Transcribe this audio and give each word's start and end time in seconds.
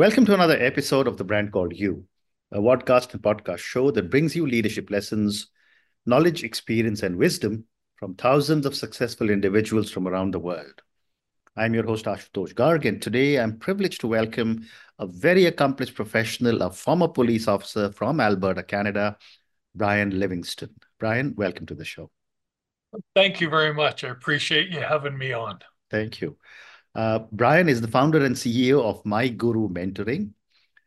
Welcome 0.00 0.24
to 0.24 0.32
another 0.32 0.58
episode 0.58 1.06
of 1.06 1.18
The 1.18 1.24
Brand 1.24 1.52
Called 1.52 1.76
You, 1.76 2.06
a 2.52 2.58
podcast 2.58 3.12
and 3.12 3.20
podcast 3.20 3.58
show 3.58 3.90
that 3.90 4.08
brings 4.08 4.34
you 4.34 4.46
leadership 4.46 4.90
lessons, 4.90 5.48
knowledge, 6.06 6.42
experience, 6.42 7.02
and 7.02 7.16
wisdom 7.16 7.66
from 7.96 8.14
thousands 8.14 8.64
of 8.64 8.74
successful 8.74 9.28
individuals 9.28 9.90
from 9.90 10.08
around 10.08 10.32
the 10.32 10.38
world. 10.38 10.80
I'm 11.54 11.74
your 11.74 11.84
host, 11.84 12.06
Ashutosh 12.06 12.54
Garg, 12.54 12.86
and 12.86 13.02
today 13.02 13.38
I'm 13.38 13.58
privileged 13.58 14.00
to 14.00 14.06
welcome 14.06 14.66
a 14.98 15.06
very 15.06 15.44
accomplished 15.44 15.94
professional, 15.94 16.62
a 16.62 16.70
former 16.70 17.08
police 17.08 17.46
officer 17.46 17.92
from 17.92 18.20
Alberta, 18.20 18.62
Canada, 18.62 19.18
Brian 19.74 20.18
Livingston. 20.18 20.70
Brian, 20.98 21.34
welcome 21.36 21.66
to 21.66 21.74
the 21.74 21.84
show. 21.84 22.10
Thank 23.14 23.42
you 23.42 23.50
very 23.50 23.74
much. 23.74 24.02
I 24.02 24.08
appreciate 24.08 24.70
you 24.70 24.80
having 24.80 25.18
me 25.18 25.34
on. 25.34 25.58
Thank 25.90 26.22
you. 26.22 26.38
Uh, 26.94 27.20
Brian 27.32 27.68
is 27.68 27.80
the 27.80 27.88
founder 27.88 28.24
and 28.24 28.34
CEO 28.34 28.82
of 28.82 29.02
MyGuru 29.04 29.70
Mentoring. 29.70 30.30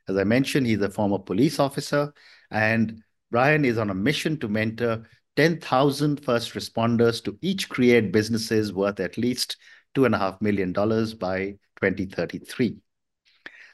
As 0.08 0.18
I 0.18 0.24
mentioned, 0.24 0.68
he's 0.68 0.82
a 0.82 0.90
former 0.90 1.20
police 1.20 1.60
officer, 1.60 2.14
and 2.52 3.02
Brian 3.32 3.64
is 3.64 3.78
on 3.78 3.90
a 3.90 3.96
mission 3.96 4.38
to 4.40 4.48
mentor 4.50 5.08
10,000 5.38 6.24
first 6.24 6.54
responders 6.54 7.24
to 7.24 7.38
each 7.42 7.70
create 7.70 8.12
businesses 8.12 8.74
worth 8.74 9.00
at 9.00 9.18
least 9.18 9.58
$2.5 9.96 10.42
million 10.42 10.74
by 10.74 11.58
2033. 11.82 12.78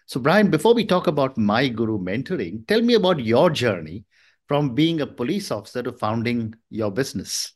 So, 0.06 0.20
Brian, 0.20 0.50
before 0.50 0.74
we 0.74 0.86
talk 0.86 1.08
about 1.08 1.36
MyGuru 1.36 2.00
Mentoring, 2.00 2.66
tell 2.68 2.82
me 2.82 2.94
about 2.94 3.20
your 3.20 3.50
journey 3.50 4.06
from 4.48 4.76
being 4.76 5.02
a 5.02 5.08
police 5.08 5.52
officer 5.52 5.84
to 5.84 5.92
founding 5.92 6.56
your 6.70 6.92
business 6.92 7.54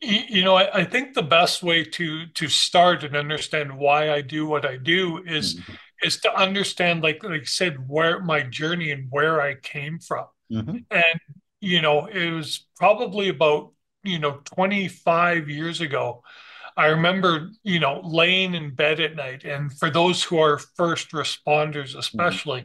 you 0.00 0.44
know 0.44 0.56
I, 0.56 0.80
I, 0.80 0.84
think 0.84 1.14
the 1.14 1.22
best 1.22 1.62
way 1.62 1.84
to 1.84 2.26
to 2.26 2.48
start 2.48 3.04
and 3.04 3.16
understand 3.16 3.76
why 3.76 4.10
i 4.10 4.20
do 4.20 4.46
what 4.46 4.64
i 4.64 4.76
do 4.76 5.22
is 5.24 5.56
mm-hmm. 5.56 5.72
is 6.02 6.20
to 6.20 6.34
understand 6.34 7.02
like 7.02 7.22
like 7.22 7.42
I 7.42 7.44
said 7.44 7.88
where 7.88 8.20
my 8.20 8.42
journey 8.42 8.90
and 8.90 9.06
where 9.10 9.40
i 9.40 9.54
came 9.54 9.98
from 9.98 10.26
mm-hmm. 10.52 10.76
and 10.90 11.20
you 11.60 11.82
know 11.82 12.06
it 12.06 12.30
was 12.30 12.66
probably 12.76 13.28
about 13.28 13.72
you 14.02 14.18
know 14.18 14.40
25 14.54 15.48
years 15.48 15.80
ago 15.80 16.22
i 16.76 16.86
remember 16.86 17.50
you 17.62 17.80
know 17.80 18.00
laying 18.04 18.54
in 18.54 18.74
bed 18.74 19.00
at 19.00 19.16
night 19.16 19.44
and 19.44 19.72
for 19.78 19.90
those 19.90 20.22
who 20.22 20.38
are 20.38 20.58
first 20.76 21.10
responders 21.12 21.96
especially 21.96 22.62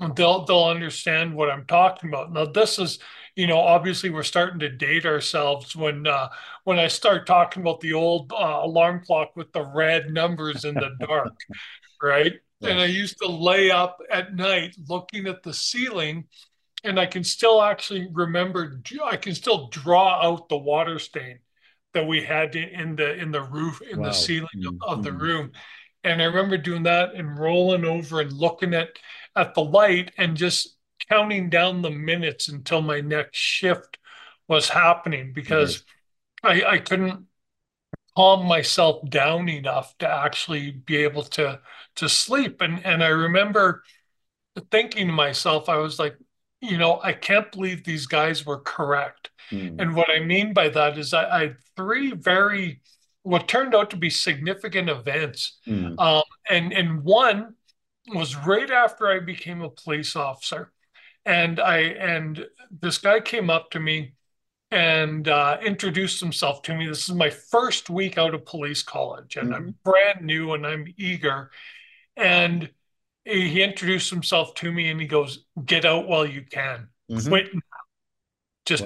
mm-hmm. 0.00 0.12
they'll 0.14 0.44
they'll 0.44 0.64
understand 0.64 1.34
what 1.34 1.50
i'm 1.50 1.66
talking 1.66 2.08
about 2.08 2.32
now 2.32 2.44
this 2.44 2.78
is 2.78 2.98
you 3.36 3.46
know, 3.46 3.58
obviously 3.58 4.10
we're 4.10 4.22
starting 4.22 4.60
to 4.60 4.68
date 4.68 5.06
ourselves 5.06 5.74
when 5.74 6.06
uh, 6.06 6.28
when 6.64 6.78
I 6.78 6.86
start 6.88 7.26
talking 7.26 7.62
about 7.62 7.80
the 7.80 7.92
old 7.92 8.32
uh, 8.32 8.60
alarm 8.62 9.02
clock 9.04 9.34
with 9.34 9.52
the 9.52 9.64
red 9.64 10.10
numbers 10.10 10.64
in 10.64 10.74
the 10.74 10.90
dark, 11.00 11.34
right? 12.02 12.32
Yes. 12.60 12.70
And 12.70 12.80
I 12.80 12.86
used 12.86 13.18
to 13.18 13.28
lay 13.28 13.70
up 13.70 14.00
at 14.10 14.34
night 14.34 14.76
looking 14.88 15.26
at 15.26 15.42
the 15.42 15.52
ceiling, 15.52 16.24
and 16.84 16.98
I 16.98 17.06
can 17.06 17.24
still 17.24 17.60
actually 17.60 18.08
remember. 18.12 18.80
I 19.04 19.16
can 19.16 19.34
still 19.34 19.68
draw 19.68 20.22
out 20.22 20.48
the 20.48 20.56
water 20.56 20.98
stain 21.00 21.40
that 21.92 22.06
we 22.06 22.22
had 22.22 22.54
in 22.54 22.94
the 22.94 23.14
in 23.14 23.32
the 23.32 23.42
roof 23.42 23.82
in 23.82 23.98
wow. 23.98 24.08
the 24.08 24.12
ceiling 24.12 24.48
mm-hmm. 24.56 24.76
of, 24.82 24.98
of 24.98 25.04
the 25.04 25.12
room, 25.12 25.50
and 26.04 26.22
I 26.22 26.26
remember 26.26 26.56
doing 26.56 26.84
that 26.84 27.14
and 27.14 27.36
rolling 27.36 27.84
over 27.84 28.20
and 28.20 28.32
looking 28.32 28.74
at 28.74 28.90
at 29.34 29.54
the 29.54 29.64
light 29.64 30.12
and 30.18 30.36
just 30.36 30.76
counting 31.08 31.50
down 31.50 31.82
the 31.82 31.90
minutes 31.90 32.48
until 32.48 32.82
my 32.82 33.00
next 33.00 33.38
shift 33.38 33.98
was 34.48 34.68
happening 34.68 35.32
because 35.32 35.84
mm-hmm. 36.44 36.66
I, 36.66 36.72
I 36.72 36.78
couldn't 36.78 37.26
calm 38.16 38.46
myself 38.46 39.08
down 39.08 39.48
enough 39.48 39.96
to 39.98 40.08
actually 40.08 40.70
be 40.70 40.96
able 40.96 41.22
to 41.22 41.60
to 41.96 42.08
sleep. 42.08 42.60
And 42.60 42.84
and 42.84 43.02
I 43.02 43.08
remember 43.08 43.82
thinking 44.70 45.08
to 45.08 45.12
myself, 45.12 45.68
I 45.68 45.76
was 45.76 45.98
like, 45.98 46.16
you 46.60 46.78
know, 46.78 47.00
I 47.02 47.12
can't 47.12 47.50
believe 47.50 47.84
these 47.84 48.06
guys 48.06 48.46
were 48.46 48.60
correct. 48.60 49.30
Mm. 49.50 49.80
And 49.80 49.94
what 49.96 50.08
I 50.10 50.20
mean 50.20 50.54
by 50.54 50.68
that 50.70 50.96
is 50.96 51.12
I, 51.12 51.24
I, 51.24 51.40
had 51.40 51.56
three 51.76 52.12
very 52.12 52.80
what 53.22 53.48
turned 53.48 53.74
out 53.74 53.90
to 53.90 53.96
be 53.96 54.10
significant 54.10 54.88
events. 54.88 55.58
Mm. 55.66 55.98
Um, 55.98 56.22
and 56.48 56.72
and 56.72 57.02
one 57.02 57.54
was 58.08 58.36
right 58.36 58.70
after 58.70 59.08
I 59.08 59.18
became 59.18 59.62
a 59.62 59.70
police 59.70 60.14
officer 60.14 60.70
and 61.24 61.60
I 61.60 61.78
and 61.78 62.46
this 62.70 62.98
guy 62.98 63.20
came 63.20 63.50
up 63.50 63.70
to 63.70 63.80
me 63.80 64.14
and 64.70 65.28
uh, 65.28 65.58
introduced 65.64 66.20
himself 66.20 66.62
to 66.62 66.74
me. 66.74 66.86
This 66.86 67.08
is 67.08 67.14
my 67.14 67.30
first 67.30 67.90
week 67.90 68.18
out 68.18 68.34
of 68.34 68.44
police 68.44 68.82
college, 68.82 69.36
and 69.36 69.50
mm-hmm. 69.50 69.54
I'm 69.54 69.74
brand 69.84 70.22
new 70.22 70.52
and 70.54 70.66
I'm 70.66 70.92
eager. 70.96 71.50
And 72.16 72.70
he 73.24 73.62
introduced 73.62 74.10
himself 74.10 74.54
to 74.56 74.70
me, 74.70 74.90
and 74.90 75.00
he 75.00 75.06
goes, 75.06 75.44
"Get 75.64 75.84
out 75.84 76.08
while 76.08 76.26
you 76.26 76.42
can. 76.42 76.88
Mm-hmm. 77.10 77.28
Quit 77.28 77.50
Just." 78.66 78.84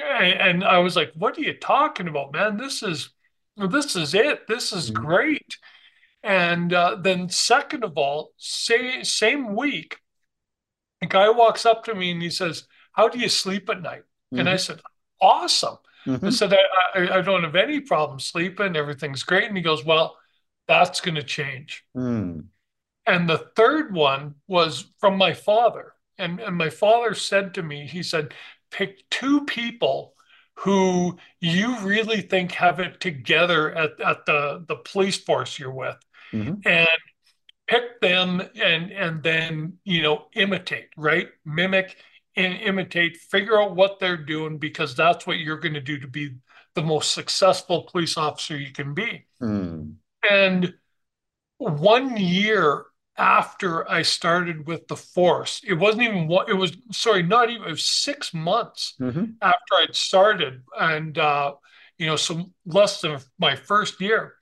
And 0.00 0.64
I 0.64 0.78
was 0.78 0.96
like, 0.96 1.12
"What 1.14 1.36
are 1.36 1.42
you 1.42 1.54
talking 1.54 2.08
about, 2.08 2.32
man? 2.32 2.56
This 2.56 2.82
is 2.82 3.10
this 3.56 3.94
is 3.96 4.14
it. 4.14 4.46
This 4.46 4.72
is 4.72 4.90
mm-hmm. 4.90 5.04
great." 5.04 5.56
And 6.22 6.72
uh, 6.72 6.96
then, 7.00 7.28
second 7.28 7.82
of 7.82 7.98
all, 7.98 8.30
say, 8.36 9.02
same 9.02 9.56
week, 9.56 9.98
a 11.02 11.06
guy 11.06 11.28
walks 11.30 11.66
up 11.66 11.84
to 11.84 11.94
me 11.94 12.10
and 12.10 12.22
he 12.22 12.30
says, 12.30 12.64
How 12.92 13.08
do 13.08 13.18
you 13.18 13.28
sleep 13.28 13.68
at 13.68 13.82
night? 13.82 14.02
Mm-hmm. 14.02 14.40
And 14.40 14.48
I 14.48 14.54
mm-hmm. 14.54 14.58
said, 14.58 14.80
Awesome. 15.20 15.78
Mm-hmm. 16.06 16.26
I 16.26 16.30
said, 16.30 16.52
I, 16.52 16.98
I, 16.98 17.18
I, 17.18 17.22
don't 17.22 17.44
have 17.44 17.54
any 17.54 17.80
problem 17.80 18.18
sleeping. 18.18 18.74
Everything's 18.74 19.22
great. 19.22 19.44
And 19.44 19.56
he 19.56 19.62
goes, 19.62 19.84
Well, 19.84 20.16
that's 20.66 21.00
going 21.00 21.14
to 21.16 21.22
change. 21.22 21.84
Mm. 21.96 22.46
And 23.06 23.28
the 23.28 23.46
third 23.56 23.92
one 23.92 24.36
was 24.46 24.86
from 24.98 25.16
my 25.16 25.32
father. 25.32 25.92
And, 26.18 26.40
and 26.40 26.56
my 26.56 26.70
father 26.70 27.14
said 27.14 27.54
to 27.54 27.62
me, 27.62 27.86
He 27.86 28.02
said, 28.02 28.34
Pick 28.70 29.08
two 29.10 29.44
people 29.44 30.14
who 30.56 31.18
you 31.40 31.78
really 31.80 32.20
think 32.20 32.52
have 32.52 32.78
it 32.78 33.00
together 33.00 33.72
at, 33.72 34.00
at 34.00 34.26
the, 34.26 34.64
the 34.68 34.76
police 34.76 35.18
force 35.18 35.58
you're 35.58 35.72
with. 35.72 35.96
Mm-hmm. 36.32 36.66
And 36.66 36.88
pick 37.72 38.00
them 38.02 38.42
and 38.62 38.92
and 38.92 39.22
then 39.22 39.72
you 39.84 40.02
know 40.02 40.26
imitate 40.34 40.88
right 40.96 41.28
mimic 41.46 41.96
and 42.36 42.54
imitate 42.60 43.16
figure 43.16 43.60
out 43.60 43.74
what 43.74 43.98
they're 43.98 44.16
doing 44.16 44.58
because 44.58 44.94
that's 44.94 45.26
what 45.26 45.38
you're 45.38 45.58
going 45.58 45.74
to 45.74 45.80
do 45.80 45.98
to 45.98 46.06
be 46.06 46.34
the 46.74 46.82
most 46.82 47.12
successful 47.12 47.88
police 47.90 48.18
officer 48.18 48.56
you 48.56 48.72
can 48.72 48.92
be 48.92 49.24
mm. 49.40 49.94
and 50.30 50.74
one 51.56 52.16
year 52.18 52.84
after 53.16 53.90
i 53.90 54.02
started 54.02 54.66
with 54.66 54.86
the 54.88 54.96
force 54.96 55.62
it 55.66 55.74
wasn't 55.74 56.02
even 56.02 56.26
what 56.26 56.50
it 56.50 56.54
was 56.54 56.76
sorry 56.90 57.22
not 57.22 57.48
even 57.48 57.66
it 57.66 57.70
was 57.70 57.84
six 57.84 58.34
months 58.34 58.94
mm-hmm. 59.00 59.24
after 59.40 59.74
i'd 59.76 59.94
started 59.94 60.62
and 60.78 61.16
uh 61.16 61.54
you 61.96 62.06
know 62.06 62.16
so 62.16 62.50
less 62.66 63.00
than 63.00 63.18
my 63.38 63.56
first 63.56 63.98
year 64.00 64.34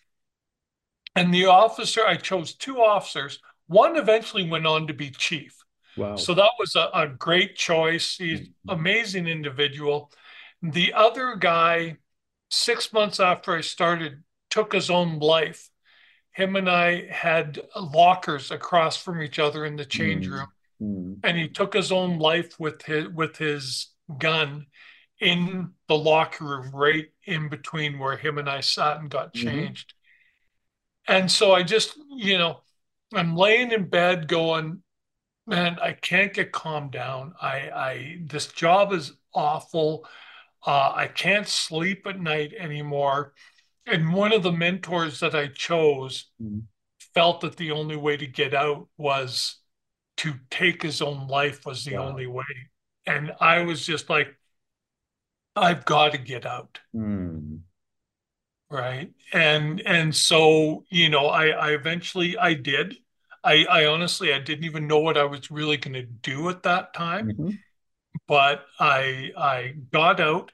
and 1.20 1.34
the 1.34 1.46
officer, 1.46 2.00
I 2.06 2.16
chose 2.16 2.54
two 2.54 2.80
officers. 2.80 3.40
One 3.66 3.96
eventually 3.96 4.48
went 4.48 4.66
on 4.66 4.86
to 4.86 4.94
be 4.94 5.10
chief. 5.10 5.56
Wow. 5.96 6.16
So 6.16 6.34
that 6.34 6.52
was 6.58 6.76
a, 6.76 6.88
a 6.94 7.08
great 7.08 7.56
choice. 7.56 8.16
He's 8.16 8.40
mm-hmm. 8.40 8.70
amazing 8.70 9.26
individual. 9.26 10.10
The 10.62 10.94
other 10.94 11.36
guy, 11.36 11.98
six 12.48 12.92
months 12.92 13.20
after 13.20 13.54
I 13.54 13.60
started, 13.60 14.22
took 14.48 14.72
his 14.72 14.90
own 14.90 15.18
life. 15.18 15.68
Him 16.32 16.56
and 16.56 16.70
I 16.70 17.06
had 17.08 17.60
lockers 17.76 18.50
across 18.50 18.96
from 18.96 19.20
each 19.20 19.38
other 19.38 19.64
in 19.64 19.76
the 19.76 19.84
change 19.84 20.26
mm-hmm. 20.26 20.34
room. 20.34 20.48
Mm-hmm. 20.82 21.12
And 21.24 21.36
he 21.36 21.48
took 21.48 21.74
his 21.74 21.92
own 21.92 22.18
life 22.18 22.58
with 22.58 22.82
his 22.82 23.08
with 23.08 23.36
his 23.36 23.88
gun 24.18 24.66
in 25.20 25.72
the 25.86 25.96
locker 25.96 26.44
room, 26.44 26.70
right 26.72 27.08
in 27.26 27.50
between 27.50 27.98
where 27.98 28.16
him 28.16 28.38
and 28.38 28.48
I 28.48 28.60
sat 28.60 29.00
and 29.00 29.10
got 29.10 29.34
mm-hmm. 29.34 29.48
changed. 29.48 29.94
And 31.06 31.30
so 31.30 31.52
I 31.52 31.62
just, 31.62 31.98
you 32.10 32.38
know, 32.38 32.60
I'm 33.14 33.36
laying 33.36 33.72
in 33.72 33.88
bed 33.88 34.28
going, 34.28 34.82
man, 35.46 35.78
I 35.82 35.92
can't 35.92 36.32
get 36.32 36.52
calmed 36.52 36.92
down. 36.92 37.34
I, 37.40 37.56
I, 37.70 38.16
this 38.24 38.46
job 38.46 38.92
is 38.92 39.12
awful. 39.34 40.06
Uh, 40.64 40.92
I 40.94 41.08
can't 41.08 41.48
sleep 41.48 42.06
at 42.06 42.20
night 42.20 42.52
anymore. 42.56 43.32
And 43.86 44.12
one 44.12 44.32
of 44.32 44.42
the 44.42 44.52
mentors 44.52 45.20
that 45.20 45.34
I 45.34 45.48
chose 45.48 46.26
mm-hmm. 46.40 46.60
felt 47.14 47.40
that 47.40 47.56
the 47.56 47.72
only 47.72 47.96
way 47.96 48.16
to 48.16 48.26
get 48.26 48.54
out 48.54 48.88
was 48.96 49.56
to 50.18 50.34
take 50.50 50.82
his 50.82 51.02
own 51.02 51.26
life 51.26 51.64
was 51.66 51.84
the 51.84 51.96
wow. 51.96 52.08
only 52.08 52.26
way. 52.26 52.44
And 53.06 53.32
I 53.40 53.62
was 53.62 53.84
just 53.84 54.10
like, 54.10 54.28
I've 55.56 55.84
got 55.84 56.12
to 56.12 56.18
get 56.18 56.46
out. 56.46 56.78
Mm 56.94 57.60
right 58.70 59.10
and 59.32 59.80
and 59.86 60.14
so 60.14 60.84
you 60.90 61.08
know 61.08 61.26
i 61.26 61.48
i 61.48 61.70
eventually 61.70 62.38
i 62.38 62.54
did 62.54 62.94
i 63.44 63.64
i 63.70 63.86
honestly 63.86 64.32
i 64.32 64.38
didn't 64.38 64.64
even 64.64 64.86
know 64.86 64.98
what 64.98 65.18
i 65.18 65.24
was 65.24 65.50
really 65.50 65.76
going 65.76 65.94
to 65.94 66.02
do 66.02 66.48
at 66.48 66.62
that 66.62 66.94
time 66.94 67.28
mm-hmm. 67.28 67.50
but 68.28 68.64
i 68.78 69.30
i 69.36 69.74
got 69.92 70.20
out 70.20 70.52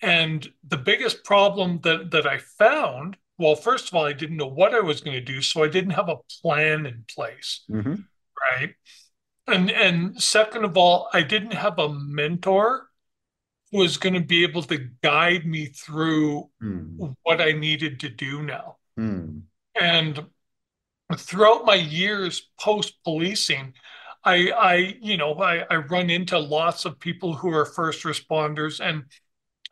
and 0.00 0.48
the 0.66 0.76
biggest 0.76 1.24
problem 1.24 1.78
that 1.82 2.10
that 2.10 2.26
i 2.26 2.38
found 2.38 3.16
well 3.38 3.54
first 3.54 3.88
of 3.88 3.94
all 3.94 4.04
i 4.04 4.12
didn't 4.12 4.36
know 4.36 4.46
what 4.46 4.74
i 4.74 4.80
was 4.80 5.00
going 5.00 5.14
to 5.14 5.32
do 5.32 5.40
so 5.40 5.62
i 5.62 5.68
didn't 5.68 5.92
have 5.92 6.08
a 6.08 6.16
plan 6.42 6.84
in 6.84 7.04
place 7.08 7.60
mm-hmm. 7.70 7.94
Right. 8.42 8.74
And 9.46 9.70
and 9.70 10.22
second 10.22 10.64
of 10.64 10.76
all, 10.76 11.08
I 11.12 11.22
didn't 11.22 11.54
have 11.54 11.78
a 11.78 11.88
mentor 11.88 12.88
was 13.72 13.96
going 13.96 14.14
to 14.14 14.20
be 14.20 14.44
able 14.44 14.62
to 14.64 14.88
guide 15.02 15.46
me 15.46 15.66
through 15.66 16.50
Mm. 16.62 17.16
what 17.22 17.40
I 17.40 17.52
needed 17.52 18.00
to 18.00 18.08
do 18.08 18.42
now. 18.42 18.76
Mm. 18.98 19.42
And 19.80 20.26
throughout 21.16 21.64
my 21.66 21.74
years 21.74 22.50
post 22.60 23.02
policing, 23.04 23.74
I 24.24 24.50
I 24.52 24.74
you 25.00 25.16
know 25.16 25.34
I, 25.34 25.64
I 25.70 25.76
run 25.76 26.10
into 26.10 26.38
lots 26.38 26.84
of 26.84 27.00
people 27.00 27.34
who 27.34 27.50
are 27.52 27.64
first 27.66 28.04
responders 28.04 28.80
and 28.80 29.04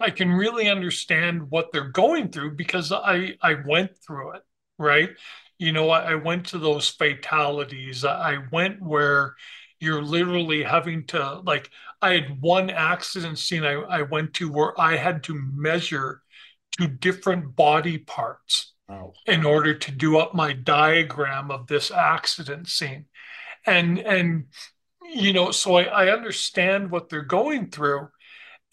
I 0.01 0.11
can 0.11 0.31
really 0.31 0.69
understand 0.69 1.51
what 1.51 1.73
they're 1.73 1.91
going 1.91 2.31
through 2.31 2.53
because 2.57 2.93
I 2.93 3.37
I 3.43 3.57
went 3.67 3.97
through 3.99 4.33
it, 4.37 4.43
right? 4.79 5.11
You 5.59 5.73
know, 5.73 5.91
I, 5.91 6.13
I 6.13 6.15
went 6.17 6.47
to 6.49 6.59
those 6.59 6.89
fatalities. 6.89 8.05
I 8.05 8.39
went 8.53 8.81
where 8.83 9.37
you're 9.79 10.03
literally 10.03 10.63
having 10.63 11.07
to 11.09 11.41
like 11.41 11.71
I 12.03 12.15
had 12.15 12.41
one 12.41 12.71
accident 12.71 13.39
scene 13.39 13.65
I, 13.65 13.73
I 13.73 14.03
went 14.03 14.35
to 14.35 14.51
where 14.51 14.79
I 14.81 14.97
had 14.97 15.23
to 15.25 15.35
measure 15.35 16.23
two 16.79 16.89
different 16.89 17.57
body 17.57 17.99
parts 17.99 18.73
Wow. 18.89 19.13
in 19.27 19.45
order 19.45 19.75
to 19.75 19.93
do 19.93 20.19
up 20.19 20.35
my 20.35 20.53
diagram 20.53 21.53
of 21.53 21.69
this 21.69 21.93
accident 21.93 22.67
scene. 22.69 23.05
And 23.67 23.99
and 24.01 24.47
you 25.13 25.33
know, 25.33 25.51
so 25.51 25.77
I, 25.77 25.83
I 25.85 26.13
understand 26.13 26.91
what 26.91 27.09
they're 27.09 27.23
going 27.23 27.71
through. 27.71 28.09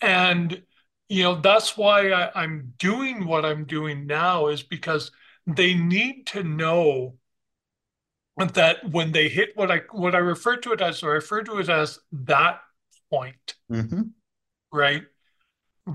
And 0.02 0.64
you 1.10 1.24
know, 1.24 1.36
that's 1.40 1.78
why 1.78 2.12
I, 2.12 2.32
I'm 2.44 2.74
doing 2.80 3.26
what 3.26 3.46
I'm 3.46 3.66
doing 3.66 4.08
now 4.08 4.48
is 4.48 4.64
because 4.64 5.12
they 5.46 5.74
need 5.74 6.28
to 6.28 6.44
know 6.44 7.16
that 8.54 8.90
when 8.92 9.12
they 9.12 9.30
hit 9.30 9.56
what 9.56 9.72
I 9.72 9.82
what 9.92 10.16
I 10.16 10.20
refer 10.20 10.58
to 10.58 10.74
it 10.74 10.82
as, 10.82 11.02
or 11.04 11.12
I 11.12 11.16
refer 11.16 11.44
to 11.44 11.60
it 11.60 11.70
as 11.70 12.00
that 12.12 12.60
point, 13.10 13.56
hmm 13.70 14.02
right? 14.72 15.04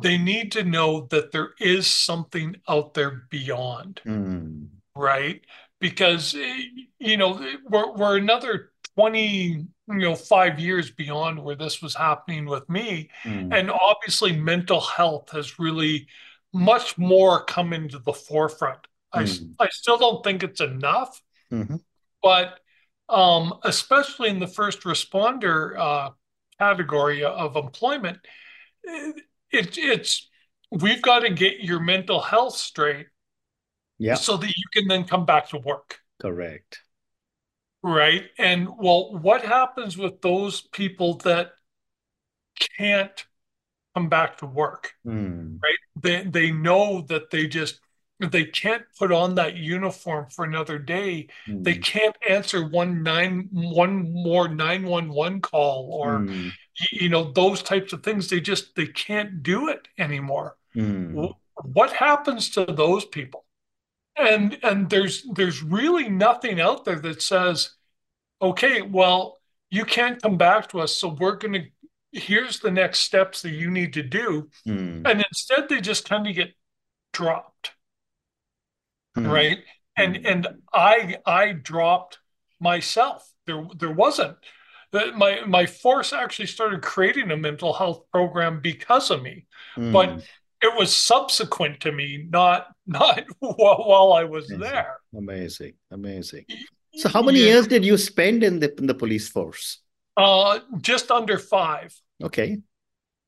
They 0.01 0.17
need 0.17 0.53
to 0.53 0.65
know 0.65 1.07
that 1.11 1.33
there 1.33 1.51
is 1.61 1.87
something 1.87 2.57
out 2.69 2.95
there 2.95 3.25
beyond. 3.31 4.01
Mm. 4.07 4.69
right? 4.97 5.41
Because 5.81 6.35
eh, 6.35 6.63
you 6.99 7.17
know 7.17 7.41
we're 7.69 7.93
we're 7.95 8.17
another 8.17 8.73
20, 8.97 9.29
you 9.29 9.67
know, 9.89 10.15
five 10.15 10.59
years 10.59 10.91
beyond 10.91 11.43
where 11.43 11.57
this 11.57 11.83
was 11.83 11.95
happening 11.95 12.47
with 12.47 12.69
me. 12.69 13.11
Mm. 13.25 13.55
And 13.59 13.71
obviously 13.71 14.33
mental 14.37 14.81
health 14.81 15.31
has 15.31 15.59
really 15.59 16.07
much 16.53 16.99
more 16.99 17.45
come 17.45 17.73
into 17.73 17.99
the 17.99 18.13
forefront. 18.13 18.87
I 19.13 19.25
Mm. 19.25 19.55
I 19.59 19.69
still 19.71 19.99
don't 19.99 20.25
think 20.25 20.43
it's 20.43 20.61
enough, 20.61 21.21
hmm 21.51 21.77
but 22.23 22.61
um, 23.09 23.55
especially 23.65 24.31
in 24.31 24.39
the 24.39 24.47
first 24.47 24.83
responder 24.83 25.77
uh, 25.79 26.11
category 26.63 27.25
of 27.25 27.57
employment, 27.57 28.19
it, 28.85 29.79
it's 29.79 30.29
we've 30.71 31.03
got 31.03 31.21
to 31.21 31.31
get 31.31 31.61
your 31.61 31.81
mental 31.81 32.21
health 32.21 32.57
straight 32.57 33.07
Yeah, 33.99 34.15
so 34.17 34.37
that 34.37 34.49
you 34.49 34.65
can 34.73 34.89
then 34.89 35.05
come 35.05 35.27
back 35.27 35.49
to 35.51 35.59
work. 35.59 36.01
correct. 36.19 36.83
Right. 37.83 38.25
And 38.39 38.69
well, 38.79 39.13
what 39.19 39.45
happens 39.45 39.97
with 39.97 40.21
those 40.21 40.61
people 40.61 41.15
that 41.19 41.53
can't 42.79 43.25
come 43.95 44.09
back 44.09 44.39
to 44.39 44.47
work? 44.47 44.93
Mm. 45.07 45.59
Right. 45.63 45.79
They 46.03 46.25
they 46.25 46.53
know 46.53 47.03
that 47.09 47.31
they 47.31 47.47
just 47.49 47.81
they 48.31 48.45
can't 48.45 48.85
put 48.99 49.11
on 49.13 49.35
that 49.37 49.57
uniform 49.57 50.27
for 50.31 50.45
another 50.45 50.79
day. 50.79 51.29
They 51.47 51.75
Mm. 51.75 51.85
can't 51.85 52.17
answer 52.29 52.67
one 52.69 53.03
nine 53.03 53.49
one 53.53 54.13
more 54.13 54.49
911 54.49 55.41
call 55.41 55.89
or 55.93 56.21
Mm. 56.21 56.53
you 56.93 57.09
know 57.09 57.33
those 57.33 57.63
types 57.63 57.93
of 57.93 58.03
things. 58.03 58.29
They 58.29 58.41
just 58.41 58.75
they 58.77 58.87
can't 58.87 59.43
do 59.43 59.69
it 59.69 59.89
anymore. 59.99 60.57
Mm. 60.77 61.35
What 61.65 61.93
happens 61.93 62.51
to 62.51 62.65
those 62.65 63.05
people? 63.05 63.45
And 64.17 64.59
and 64.63 64.89
there's 64.91 65.25
there's 65.35 65.63
really 65.63 66.09
nothing 66.09 66.61
out 66.61 66.85
there 66.85 67.01
that 67.01 67.23
says 67.23 67.75
okay, 68.41 68.83
well, 68.83 69.39
you 69.71 69.85
can't 69.85 70.21
come 70.21 70.37
back 70.37 70.69
to 70.71 70.81
us, 70.81 70.95
so 70.95 71.09
we're 71.09 71.37
going 71.37 71.53
to, 71.55 71.65
here's 72.13 72.59
the 72.61 72.71
next 72.71 73.01
steps 73.01 73.43
that 73.43 73.51
you 73.51 73.71
need 73.71 73.93
to 73.95 74.03
do. 74.03 74.51
Mm. 74.67 75.09
And 75.09 75.25
instead, 75.29 75.69
they 75.69 75.81
just 75.81 76.09
kind 76.09 76.27
of 76.27 76.35
get 76.35 76.53
dropped, 77.13 77.73
Mm. 79.17 79.25
right? 79.25 79.59
And 79.97 80.17
Mm. 80.17 80.27
and 80.27 80.49
I 80.73 81.19
I 81.27 81.53
dropped 81.53 82.19
myself. 82.61 83.29
There 83.47 83.67
there 83.77 83.93
wasn't 83.93 84.37
my 84.93 85.41
my 85.47 85.67
force 85.67 86.13
actually 86.13 86.47
started 86.47 86.83
creating 86.83 87.31
a 87.31 87.37
mental 87.37 87.73
health 87.73 88.05
program 88.11 88.61
because 88.61 89.11
of 89.11 89.23
me, 89.23 89.47
but 89.91 90.11
Mm. 90.11 90.23
it 90.63 90.75
was 90.79 90.95
subsequent 90.95 91.81
to 91.81 91.93
me, 91.93 92.27
not 92.31 92.69
not 92.87 93.25
while, 93.41 93.85
while 93.85 94.13
I 94.13 94.25
was 94.25 94.49
Amazing. 94.49 94.59
there. 94.59 94.99
Amazing. 95.15 95.75
Amazing. 95.91 96.47
So 96.95 97.09
how 97.09 97.23
many 97.23 97.41
Yeah, 97.41 97.47
years 97.47 97.67
did 97.67 97.85
you 97.85 97.97
spend 97.99 98.43
in 98.43 98.61
the 98.61 98.75
in 98.79 98.87
the 98.87 98.95
police 98.95 99.29
force? 99.29 99.79
uh, 100.17 100.61
just 100.81 101.11
under 101.11 101.39
five. 101.39 101.95
Okay. 102.23 102.63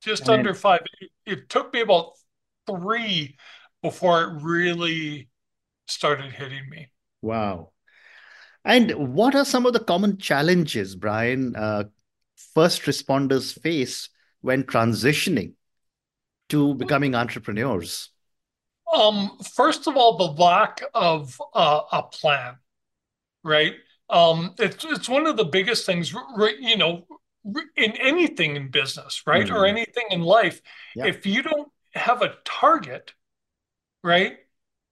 just 0.01 0.29
And 0.29 0.29
under 0.29 0.53
five. 0.53 0.81
It, 1.01 1.09
it 1.25 1.49
took 1.49 1.73
me 1.73 1.81
about 1.81 2.13
three 2.67 3.37
before 3.81 4.23
it 4.23 4.41
really 4.43 5.29
started 5.87 6.31
hitting 6.33 6.69
me. 6.69 6.89
wow. 7.21 7.71
And 8.65 9.15
what 9.15 9.35
are 9.35 9.45
some 9.45 9.65
of 9.65 9.73
the 9.73 9.79
common 9.79 10.17
challenges, 10.17 10.95
Brian, 10.95 11.55
uh, 11.55 11.85
first 12.55 12.83
responders 12.83 13.59
face 13.59 14.09
when 14.41 14.63
transitioning 14.63 15.53
to 16.49 16.73
becoming 16.75 17.15
entrepreneurs? 17.15 18.09
Um, 18.93 19.37
first 19.55 19.87
of 19.87 19.97
all, 19.97 20.17
the 20.17 20.41
lack 20.41 20.81
of 20.93 21.41
uh, 21.53 21.81
a 21.91 22.03
plan, 22.03 22.57
right? 23.43 23.75
Um, 24.09 24.55
it's 24.59 24.85
it's 24.85 25.09
one 25.09 25.27
of 25.27 25.37
the 25.37 25.45
biggest 25.45 25.85
things, 25.85 26.13
you 26.13 26.77
know, 26.77 27.07
in 27.77 27.93
anything 27.97 28.55
in 28.55 28.69
business, 28.69 29.23
right, 29.27 29.49
or 29.51 29.65
Mm. 29.65 29.69
anything 29.69 30.05
in 30.11 30.21
life. 30.21 30.61
Yeah. 30.95 31.07
If 31.07 31.25
you 31.25 31.43
don't 31.43 31.71
have 31.93 32.21
a 32.21 32.35
target, 32.45 33.13
right, 34.03 34.37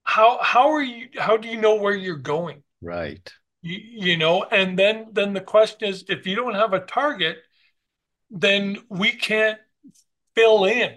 how 0.04 0.38
how 0.42 0.70
are 0.70 0.82
you? 0.82 1.08
How 1.18 1.36
do 1.36 1.48
you 1.48 1.60
know 1.60 1.76
where 1.76 1.94
you're 1.94 2.16
going? 2.16 2.62
Right. 2.80 3.30
You, 3.62 3.78
you 3.82 4.16
know, 4.16 4.44
and 4.44 4.78
then 4.78 5.08
then 5.12 5.32
the 5.32 5.40
question 5.40 5.88
is, 5.88 6.04
if 6.08 6.26
you 6.26 6.36
don't 6.36 6.54
have 6.54 6.72
a 6.74 6.80
target, 6.80 7.38
then 8.30 8.78
we 8.88 9.12
can't 9.12 9.58
fill 10.34 10.64
in 10.66 10.96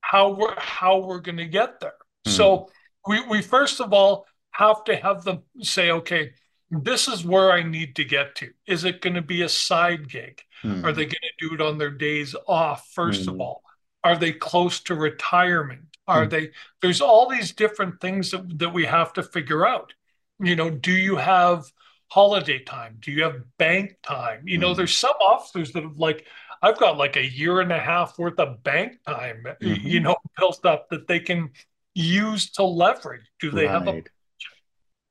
how 0.00 0.30
we're 0.30 0.58
how 0.58 0.98
we're 0.98 1.20
going 1.20 1.38
to 1.38 1.46
get 1.46 1.80
there. 1.80 1.94
Mm. 2.26 2.30
So 2.30 2.68
we 3.06 3.26
we 3.28 3.42
first 3.42 3.80
of 3.80 3.92
all 3.92 4.26
have 4.52 4.84
to 4.84 4.96
have 4.96 5.24
them 5.24 5.42
say, 5.60 5.90
okay, 5.90 6.32
this 6.70 7.08
is 7.08 7.24
where 7.24 7.50
I 7.50 7.62
need 7.62 7.96
to 7.96 8.04
get 8.04 8.36
to. 8.36 8.50
Is 8.66 8.84
it 8.84 9.00
going 9.00 9.14
to 9.14 9.22
be 9.22 9.42
a 9.42 9.48
side 9.48 10.08
gig? 10.08 10.40
Are 10.62 10.68
Mm. 10.68 10.94
they 10.94 11.04
going 11.04 11.10
to 11.10 11.48
do 11.48 11.54
it 11.54 11.60
on 11.60 11.76
their 11.76 11.90
days 11.90 12.34
off, 12.46 12.88
first 12.94 13.28
of 13.28 13.34
Mm. 13.34 13.40
all? 13.40 13.62
Are 14.02 14.16
they 14.16 14.32
close 14.32 14.80
to 14.84 14.94
retirement? 14.94 15.93
Are 16.06 16.26
Mm. 16.26 16.30
they, 16.30 16.50
there's 16.82 17.00
all 17.00 17.28
these 17.28 17.52
different 17.52 18.00
things 18.00 18.30
that, 18.30 18.58
that 18.58 18.72
we 18.72 18.84
have 18.84 19.12
to 19.14 19.22
figure 19.22 19.66
out. 19.66 19.92
You 20.38 20.56
know, 20.56 20.68
do 20.70 20.92
you 20.92 21.16
have 21.16 21.64
holiday 22.08 22.58
time? 22.62 22.98
Do 23.00 23.10
you 23.10 23.22
have 23.22 23.42
bank 23.58 23.96
time? 24.02 24.46
You 24.46 24.58
know, 24.58 24.72
Mm. 24.72 24.76
there's 24.76 24.96
some 24.96 25.14
officers 25.20 25.72
that 25.72 25.82
have 25.82 25.96
like, 25.96 26.26
I've 26.62 26.78
got 26.78 26.96
like 26.98 27.16
a 27.16 27.24
year 27.26 27.60
and 27.60 27.72
a 27.72 27.78
half 27.78 28.18
worth 28.18 28.38
of 28.38 28.62
bank 28.62 28.98
time, 29.06 29.44
y- 29.46 29.56
you 29.82 30.00
know, 30.00 30.16
built 30.38 30.64
up 30.66 30.88
that 30.90 31.06
they 31.08 31.20
can 31.20 31.50
use 31.94 32.50
to 32.52 32.64
leverage. 32.64 33.26
Do 33.40 33.50
they 33.50 33.66
have 33.66 33.86
a, 33.88 33.92
Right. 33.92 34.08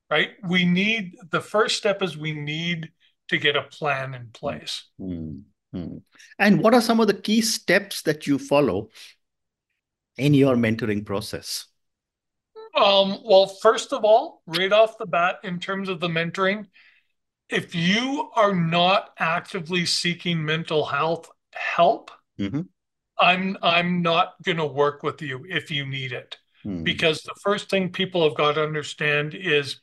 right? 0.09 0.29
We 0.47 0.65
need, 0.65 1.15
the 1.31 1.41
first 1.41 1.77
step 1.77 2.01
is 2.03 2.17
we 2.17 2.33
need 2.33 2.91
to 3.29 3.37
get 3.37 3.55
a 3.55 3.63
plan 3.63 4.13
in 4.13 4.27
place. 4.33 4.89
Mm. 4.99 5.43
Mm. 5.73 6.01
And 6.37 6.61
what 6.61 6.73
are 6.75 6.81
some 6.81 6.99
of 6.99 7.07
the 7.07 7.13
key 7.15 7.41
steps 7.41 8.01
that 8.03 8.27
you 8.27 8.37
follow 8.37 8.89
in 10.17 10.33
your 10.33 10.55
mentoring 10.55 11.05
process? 11.05 11.65
Um, 12.75 13.19
well, 13.23 13.47
first 13.47 13.93
of 13.93 14.03
all, 14.03 14.41
right 14.47 14.71
off 14.71 14.97
the 14.97 15.05
bat, 15.05 15.39
in 15.43 15.59
terms 15.59 15.89
of 15.89 15.99
the 15.99 16.07
mentoring, 16.07 16.67
if 17.49 17.75
you 17.75 18.31
are 18.35 18.53
not 18.55 19.11
actively 19.19 19.85
seeking 19.85 20.43
mental 20.43 20.85
health 20.85 21.29
help, 21.53 22.09
Mhm. 22.39 22.67
I'm 23.17 23.57
I'm 23.61 24.01
not 24.01 24.33
going 24.43 24.57
to 24.57 24.65
work 24.65 25.03
with 25.03 25.21
you 25.21 25.45
if 25.47 25.69
you 25.69 25.85
need 25.85 26.11
it. 26.11 26.37
Mm. 26.65 26.83
Because 26.83 27.21
the 27.21 27.35
first 27.43 27.69
thing 27.69 27.91
people 27.91 28.23
have 28.23 28.35
got 28.35 28.53
to 28.53 28.63
understand 28.63 29.35
is 29.35 29.77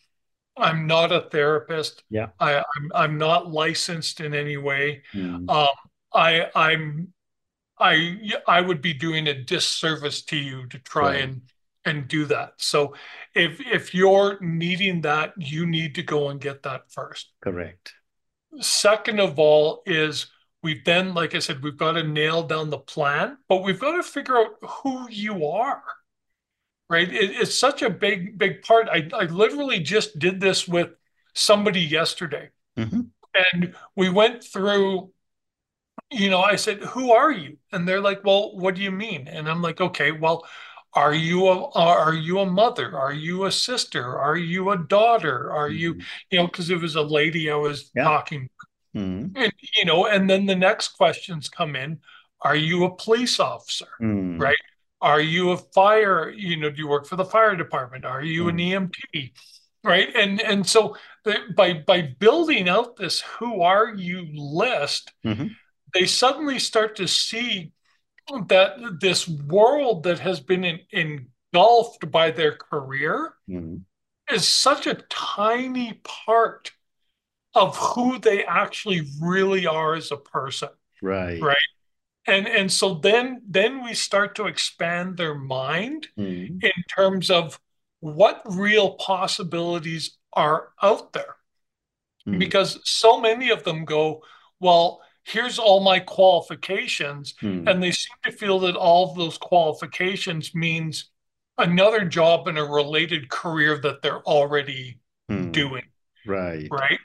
I'm 0.57 0.87
not 0.87 1.13
a 1.13 1.23
therapist. 1.31 2.03
Yeah. 2.11 2.29
I, 2.41 2.59
I'm 2.59 2.91
I'm 2.95 3.19
not 3.19 3.51
licensed 3.51 4.21
in 4.21 4.35
any 4.35 4.57
way. 4.57 5.03
Mm. 5.15 5.49
Um, 5.49 5.69
I 6.13 6.49
I'm 6.55 7.13
I 7.81 8.17
I 8.47 8.61
would 8.61 8.81
be 8.83 8.95
doing 8.95 9.27
a 9.29 9.35
disservice 9.35 10.23
to 10.27 10.37
you 10.37 10.67
to 10.69 10.79
try 10.79 11.13
Right. 11.13 11.23
and 11.23 11.43
and 11.85 12.09
do 12.09 12.27
that. 12.27 12.55
So 12.59 12.95
if 13.35 13.61
if 13.61 13.95
you're 13.95 14.39
needing 14.41 15.03
that, 15.03 15.35
you 15.39 15.67
need 15.67 15.95
to 15.97 16.03
go 16.03 16.29
and 16.31 16.41
get 16.41 16.63
that 16.65 16.93
first. 16.93 17.33
Correct. 17.43 17.95
second 18.61 19.21
of 19.21 19.39
all 19.39 19.83
is 19.87 20.27
we've 20.63 20.85
then, 20.85 21.15
like 21.15 21.35
I 21.35 21.39
said, 21.39 21.63
we've 21.63 21.77
got 21.77 21.93
to 21.93 22.03
nail 22.05 22.43
down 22.43 22.71
the 22.71 22.79
plan, 22.79 23.39
but 23.49 23.63
we've 23.63 23.81
got 23.81 23.97
to 23.97 24.03
figure 24.03 24.37
out 24.39 24.57
who 24.63 25.09
you 25.11 25.47
are. 25.47 25.83
Right. 26.89 27.09
It, 27.13 27.31
it's 27.41 27.59
such 27.59 27.83
a 27.83 27.91
big, 27.91 28.37
big 28.39 28.63
part. 28.63 28.89
I, 28.89 29.09
I 29.15 29.25
literally 29.27 29.81
just 29.81 30.19
did 30.19 30.41
this 30.41 30.67
with 30.67 30.91
somebody 31.35 31.81
yesterday. 31.81 32.51
Mm-hmm. 32.79 33.03
And 33.53 33.75
we 33.95 34.09
went 34.11 34.43
through, 34.43 35.13
you 36.11 36.31
know, 36.31 36.41
I 36.41 36.57
said, 36.57 36.79
Who 36.79 37.13
are 37.13 37.33
you? 37.33 37.59
And 37.73 37.87
they're 37.87 38.01
like, 38.01 38.25
Well, 38.25 38.57
what 38.57 38.75
do 38.75 38.83
you 38.83 38.91
mean? 38.91 39.29
And 39.29 39.49
I'm 39.49 39.63
like, 39.63 39.81
Okay, 39.81 40.13
well, 40.13 40.45
are 40.95 41.15
you 41.15 41.47
a 41.47 41.71
are 41.71 42.15
you 42.15 42.41
a 42.41 42.47
mother 42.47 42.99
are 42.99 43.13
you 43.13 43.45
a 43.45 43.53
sister 43.53 44.19
are 44.19 44.37
you 44.37 44.71
a 44.71 44.77
daughter 44.77 45.53
are 45.53 45.69
you 45.69 45.95
mm-hmm. 45.95 46.03
you 46.33 46.39
know 46.41 46.47
because 46.49 46.69
it 46.69 46.81
was 46.81 46.97
a 46.97 47.01
lady 47.01 47.49
i 47.49 47.55
was 47.55 47.93
yeah. 47.95 48.03
talking 48.03 48.49
Mm. 48.95 49.33
And 49.37 49.53
you 49.77 49.85
know, 49.85 50.07
and 50.07 50.29
then 50.29 50.47
the 50.47 50.57
next 50.57 50.89
questions 50.97 51.49
come 51.49 51.77
in: 51.77 51.99
Are 52.43 52.57
you 52.57 52.85
a 52.85 52.97
police 52.97 53.39
officer? 53.39 53.89
Mm. 54.01 54.41
Right? 54.41 54.57
Are 55.01 55.21
you 55.21 55.51
a 55.51 55.57
fire? 55.57 56.31
You 56.31 56.57
know, 56.57 56.71
do 56.71 56.77
you 56.77 56.89
work 56.89 57.07
for 57.07 57.17
the 57.17 57.25
fire 57.25 57.57
department? 57.57 58.05
Are 58.05 58.23
you 58.23 58.49
an 58.49 58.57
EMT? 58.57 59.33
Right? 59.85 60.09
And 60.15 60.41
and 60.41 60.67
so 60.67 60.97
the, 61.25 61.37
by 61.57 61.75
by 61.75 62.15
building 62.19 62.69
out 62.69 62.97
this 62.97 63.21
"Who 63.39 63.63
are 63.63 63.95
you?" 63.95 64.27
list, 64.33 65.13
mm-hmm. 65.25 65.47
They 65.95 66.07
suddenly 66.07 66.59
start 66.59 66.97
to 66.97 67.09
see 67.09 67.73
that 68.47 69.01
this 69.01 69.29
world 69.29 70.05
that 70.05 70.19
has 70.21 70.41
been 70.41 70.65
in, 70.65 70.81
engulfed 71.53 72.11
by 72.11 72.31
their 72.31 72.53
career 72.53 73.35
mm-hmm. 73.49 73.77
is 74.35 74.47
such 74.47 74.87
a 74.87 75.03
tiny 75.09 76.01
part 76.05 76.71
of 77.55 77.77
who 77.77 78.19
they 78.19 78.45
actually 78.45 79.03
really 79.21 79.67
are 79.67 79.95
as 79.95 80.13
a 80.13 80.17
person. 80.17 80.69
Right. 81.03 81.41
Right. 81.41 81.57
And 82.27 82.47
and 82.47 82.71
so 82.71 82.95
then 82.95 83.43
then 83.49 83.83
we 83.83 83.95
start 83.95 84.37
to 84.37 84.47
expand 84.47 85.17
their 85.17 85.35
mind 85.35 86.09
mm-hmm. 86.19 86.59
in 86.61 86.85
terms 86.95 87.31
of 87.31 87.59
what 88.01 88.43
real 88.45 88.93
possibilities 88.95 90.17
are 90.33 90.69
out 90.83 91.13
there. 91.13 91.37
Mm-hmm. 92.29 92.39
Because 92.39 92.79
so 92.85 93.21
many 93.21 93.51
of 93.51 93.65
them 93.65 93.85
go, 93.85 94.23
well, 94.61 95.01
here's 95.25 95.59
all 95.59 95.81
my 95.81 96.01
qualifications. 96.01 97.35
Mm-hmm. 97.43 97.69
And 97.69 97.83
they 97.83 97.93
seem 97.93 98.17
to 98.25 98.33
feel 98.33 98.59
that 98.61 98.77
all 98.77 99.11
of 99.11 99.17
those 99.17 99.39
qualifications 99.39 100.55
means 100.55 101.11
another 101.59 102.05
job 102.05 102.49
in 102.49 102.57
a 102.57 102.65
related 102.65 103.29
career 103.29 103.79
that 103.79 104.03
they're 104.03 104.23
already 104.23 104.99
hmm. 105.29 105.51
doing. 105.51 105.85
Right. 106.27 106.69
Right 106.71 106.99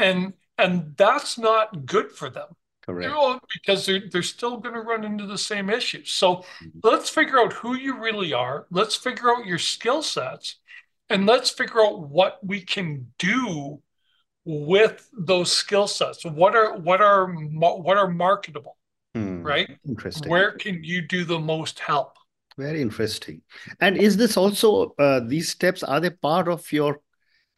and 0.00 0.32
and 0.58 0.94
that's 0.96 1.38
not 1.38 1.86
good 1.86 2.10
for 2.10 2.28
them. 2.30 2.48
Correct. 2.82 3.08
You 3.08 3.14
know, 3.14 3.40
because 3.52 3.86
they're 3.86 4.02
they're 4.10 4.22
still 4.22 4.56
going 4.56 4.74
to 4.74 4.80
run 4.80 5.04
into 5.04 5.26
the 5.26 5.38
same 5.38 5.70
issues. 5.70 6.10
So 6.10 6.36
mm-hmm. 6.36 6.80
let's 6.82 7.10
figure 7.10 7.38
out 7.38 7.52
who 7.52 7.74
you 7.74 7.98
really 7.98 8.32
are. 8.32 8.66
Let's 8.70 8.96
figure 8.96 9.30
out 9.30 9.46
your 9.46 9.58
skill 9.58 10.02
sets, 10.02 10.56
and 11.08 11.26
let's 11.26 11.50
figure 11.50 11.80
out 11.80 12.08
what 12.08 12.38
we 12.42 12.62
can 12.62 13.12
do 13.18 13.80
with 14.50 15.08
those 15.12 15.52
skill 15.52 15.86
sets. 15.86 16.24
What 16.24 16.56
are 16.56 16.76
what 16.78 17.00
are 17.00 17.26
what 17.26 17.96
are 17.96 18.08
marketable, 18.08 18.76
mm, 19.16 19.44
right? 19.44 19.68
Interesting. 19.86 20.28
Where 20.28 20.52
can 20.52 20.82
you 20.82 21.02
do 21.02 21.24
the 21.24 21.38
most 21.38 21.78
help? 21.78 22.16
Very 22.58 22.82
interesting. 22.82 23.42
And 23.80 23.96
is 23.96 24.16
this 24.16 24.36
also 24.36 24.94
uh, 24.98 25.20
these 25.20 25.50
steps? 25.50 25.82
Are 25.82 26.00
they 26.00 26.10
part 26.10 26.48
of 26.48 26.70
your 26.72 27.00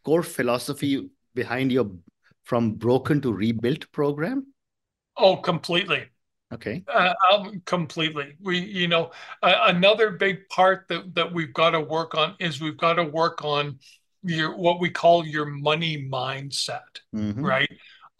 core 0.04 0.22
philosophy 0.22 1.10
behind 1.34 1.72
your 1.72 1.90
from 2.44 2.74
broken 2.74 3.20
to 3.22 3.32
rebuilt 3.32 3.90
program? 3.92 4.46
Oh, 5.16 5.36
completely. 5.36 6.04
Okay. 6.52 6.84
Uh, 6.86 7.14
um, 7.32 7.62
completely. 7.64 8.36
We, 8.38 8.58
you 8.58 8.86
know, 8.86 9.12
uh, 9.42 9.54
another 9.68 10.10
big 10.10 10.46
part 10.50 10.86
that 10.88 11.14
that 11.14 11.32
we've 11.32 11.54
got 11.54 11.70
to 11.70 11.80
work 11.80 12.14
on 12.14 12.36
is 12.38 12.60
we've 12.60 12.76
got 12.76 12.94
to 12.94 13.04
work 13.04 13.42
on 13.42 13.78
your 14.22 14.56
what 14.56 14.80
we 14.80 14.90
call 14.90 15.26
your 15.26 15.46
money 15.46 16.08
mindset, 16.08 17.00
mm-hmm. 17.14 17.44
right? 17.44 17.70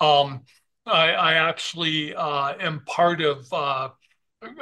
Um, 0.00 0.42
I, 0.86 1.12
I 1.12 1.34
actually 1.34 2.14
uh, 2.14 2.54
am 2.58 2.84
part 2.86 3.20
of 3.20 3.52
uh, 3.52 3.90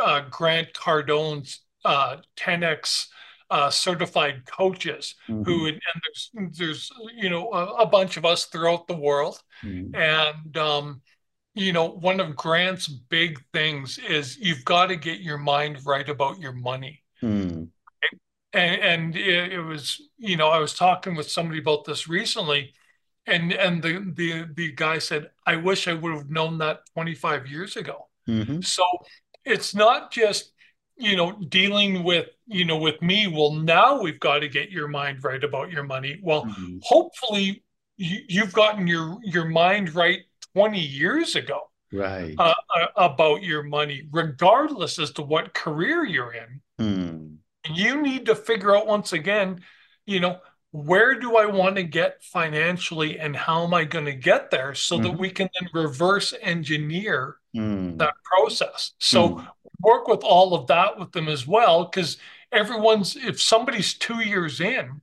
uh, 0.00 0.23
Grant 0.30 0.73
Cardone's 0.75 1.61
10x 1.85 3.06
uh, 3.50 3.54
uh, 3.54 3.70
certified 3.70 4.44
coaches 4.47 5.16
mm-hmm. 5.28 5.42
who 5.42 5.66
and 5.66 5.80
there's 6.04 6.30
there's 6.56 6.90
you 7.16 7.28
know 7.28 7.50
a, 7.52 7.82
a, 7.82 7.87
bunch 7.87 8.16
of 8.16 8.25
us 8.25 8.44
throughout 8.44 8.87
the 8.87 8.94
world 8.94 9.42
mm-hmm. 9.64 9.92
and 9.92 10.56
um, 10.56 11.00
you 11.54 11.73
know 11.73 11.87
one 11.87 12.20
of 12.20 12.37
grant's 12.37 12.87
big 12.87 13.40
things 13.52 13.99
is 13.99 14.38
you've 14.38 14.64
got 14.64 14.87
to 14.87 14.94
get 14.94 15.20
your 15.20 15.38
mind 15.38 15.85
right 15.85 16.09
about 16.09 16.38
your 16.38 16.52
money 16.52 17.02
mm-hmm. 17.20 17.64
And, 18.52 18.80
and 18.80 19.16
it, 19.16 19.52
it, 19.52 19.61
was 19.61 20.00
you 20.19 20.37
know 20.37 20.49
i 20.49 20.59
was 20.59 20.75
talking 20.75 21.14
with 21.14 21.30
somebody 21.30 21.59
about 21.59 21.85
this 21.85 22.09
recently 22.09 22.73
and 23.26 23.52
and 23.52 23.83
the 23.83 24.12
the, 24.14 24.49
the 24.54 24.73
guy 24.73 24.99
said 24.99 25.30
i 25.47 25.57
wish 25.57 25.88
i 25.88 25.92
would 25.92 26.12
have 26.12 26.30
known 26.30 26.59
that 26.59 26.80
25 26.95 27.47
years 27.47 27.76
ago 27.76 28.09
mm-hmm. 28.28 28.61
so 28.61 28.85
it's 29.45 29.75
not 29.75 30.11
just 30.11 30.52
you 30.97 31.16
know 31.16 31.33
dealing 31.49 32.02
with 32.04 32.26
you 32.47 32.64
know 32.64 32.76
with 32.76 33.00
me 33.00 33.26
well 33.26 33.52
now 33.52 34.00
we've 34.00 34.21
got 34.21 34.40
to 34.40 34.49
get 34.49 34.71
your 34.71 34.88
mind 34.88 35.25
right 35.25 35.42
about 35.42 35.71
your 35.71 35.83
money 35.83 36.21
well 36.23 36.45
mm-hmm. 36.45 36.78
hopefully 36.83 37.62
you, 37.97 38.40
have 38.40 38.52
gotten 38.52 38.87
your 38.87 39.19
your 39.23 39.47
mind 39.47 39.95
right 39.95 40.21
20 40.54 40.78
years 40.78 41.37
ago 41.37 41.71
right 41.92 42.35
uh, 42.38 42.54
uh, 42.76 42.87
about 42.97 43.42
your 43.42 43.62
money 43.62 44.09
regardless 44.11 44.99
as 44.99 45.11
to 45.12 45.23
what 45.23 45.54
career 45.54 46.04
you're 46.04 46.33
in 46.33 46.61
mm. 46.80 47.10
You 47.77 48.00
need 48.00 48.27
to 48.27 48.35
figure 48.35 48.77
out 48.77 48.87
once 48.87 49.12
again 49.12 49.61
you 50.07 50.21
know 50.21 50.39
where 50.73 51.19
do 51.19 51.37
i 51.37 51.47
want 51.47 51.77
to 51.77 51.83
get 51.83 52.23
financially 52.23 53.19
and 53.19 53.35
how 53.35 53.65
am 53.65 53.75
i 53.75 53.85
going 53.85 54.05
to 54.05 54.15
get 54.15 54.50
there 54.50 54.75
so 54.75 54.97
mm-hmm. 54.97 55.05
that 55.05 55.19
we 55.19 55.31
can 55.31 55.49
then 55.59 55.69
reverse 55.73 56.33
engineer 56.43 57.37
mm. 57.55 57.99
that 57.99 58.15
process. 58.25 58.93
So 58.99 59.29
mm. 59.31 59.49
work 59.81 60.09
with 60.09 60.23
all 60.23 60.55
of 60.55 60.67
that 60.69 60.99
with 60.99 61.12
them 61.12 61.29
as 61.29 61.47
well 61.47 61.85
because 61.85 62.17
everyone's 62.53 63.17
if 63.17 63.41
somebody's 63.41 63.95
two 63.95 64.21
years 64.21 64.61
in 64.61 65.00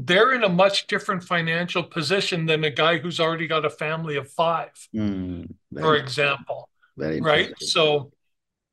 they're 0.00 0.34
in 0.34 0.44
a 0.44 0.48
much 0.48 0.86
different 0.86 1.24
financial 1.24 1.82
position 1.82 2.44
than 2.46 2.64
a 2.64 2.70
guy 2.70 2.98
who's 2.98 3.20
already 3.20 3.46
got 3.46 3.64
a 3.64 3.70
family 3.70 4.16
of 4.16 4.30
five 4.30 4.72
mm, 4.94 5.46
for 5.78 5.96
example 5.96 6.68
right? 6.96 7.52
so 7.58 8.10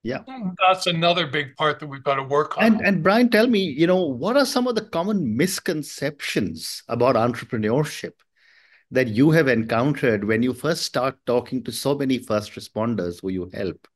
yeah. 0.06 0.20
That's 0.60 0.86
another 0.86 1.26
big 1.26 1.56
part 1.56 1.80
that 1.80 1.88
we've 1.88 2.04
got 2.04 2.16
to 2.16 2.24
work 2.24 2.58
on. 2.58 2.64
And 2.64 2.82
and 2.86 3.04
brian 3.04 3.30
tell 3.30 3.48
me 3.48 3.60
you 3.60 3.88
know 3.88 4.06
what 4.06 4.38
are 4.38 4.46
some 4.46 4.68
of 4.68 4.76
the 4.76 4.86
common 4.86 5.36
misconceptions 5.36 6.84
about 6.88 7.16
entrepreneurship 7.16 8.14
that 8.92 9.08
you 9.08 9.32
have 9.32 9.48
encountered 9.48 10.24
when 10.24 10.44
you 10.44 10.54
first 10.54 10.84
start 10.84 11.18
talking 11.26 11.64
to 11.64 11.72
so 11.72 11.96
many 11.96 12.20
first 12.20 12.54
responders 12.54 13.22
who 13.22 13.30
you 13.30 13.50
help? 13.54 13.88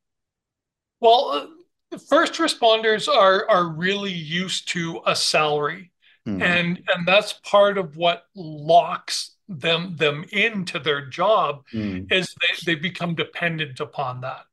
Well, 1.00 1.50
uh, 1.92 1.98
first 1.98 2.34
responders 2.34 3.08
are 3.08 3.48
are 3.50 3.68
really 3.68 4.12
used 4.12 4.68
to 4.70 5.02
a 5.06 5.16
salary, 5.16 5.92
mm-hmm. 6.28 6.42
and 6.42 6.82
and 6.94 7.08
that's 7.08 7.34
part 7.34 7.78
of 7.78 7.96
what 7.96 8.24
locks 8.36 9.36
them 9.48 9.96
them 9.96 10.26
into 10.32 10.80
their 10.80 11.06
job 11.06 11.66
mm. 11.74 12.12
is 12.12 12.36
they, 12.42 12.74
they 12.74 12.80
become 12.80 13.16
dependent 13.16 13.80
upon 13.80 14.22
that, 14.22 14.46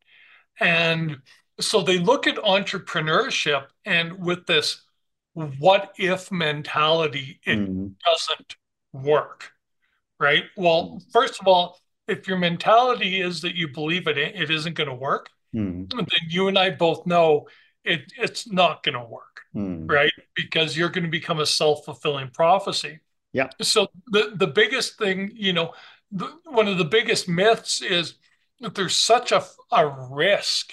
and 0.60 1.16
so 1.60 1.82
they 1.82 1.98
look 1.98 2.26
at 2.26 2.36
entrepreneurship 2.36 3.66
and 3.84 4.18
with 4.18 4.46
this 4.46 4.82
what 5.34 5.92
if 5.98 6.30
mentality 6.32 7.40
it 7.44 7.58
mm. 7.58 7.92
doesn't 8.04 8.56
work 8.92 9.52
right 10.18 10.44
well 10.56 11.00
first 11.12 11.40
of 11.40 11.46
all 11.46 11.78
if 12.08 12.28
your 12.28 12.38
mentality 12.38 13.20
is 13.20 13.40
that 13.40 13.54
you 13.54 13.68
believe 13.68 14.06
it 14.06 14.16
it 14.16 14.50
isn't 14.50 14.74
going 14.74 14.88
to 14.88 14.94
work 14.94 15.28
mm. 15.54 15.90
then 15.90 16.06
you 16.28 16.48
and 16.48 16.58
I 16.58 16.70
both 16.70 17.06
know 17.06 17.46
it, 17.86 18.12
it's 18.18 18.50
not 18.50 18.82
going 18.82 18.94
to 18.94 19.04
work, 19.04 19.42
mm. 19.54 19.88
right? 19.88 20.12
Because 20.34 20.76
you're 20.76 20.90
going 20.90 21.04
to 21.04 21.10
become 21.10 21.38
a 21.38 21.46
self 21.46 21.84
fulfilling 21.84 22.30
prophecy. 22.30 23.00
Yeah. 23.32 23.48
So 23.62 23.88
the 24.08 24.32
the 24.34 24.46
biggest 24.46 24.98
thing, 24.98 25.30
you 25.34 25.52
know, 25.52 25.72
the, 26.10 26.26
one 26.44 26.68
of 26.68 26.78
the 26.78 26.84
biggest 26.84 27.28
myths 27.28 27.80
is 27.80 28.14
that 28.60 28.74
there's 28.74 28.98
such 28.98 29.32
a 29.32 29.44
a 29.70 29.86
risk 30.10 30.72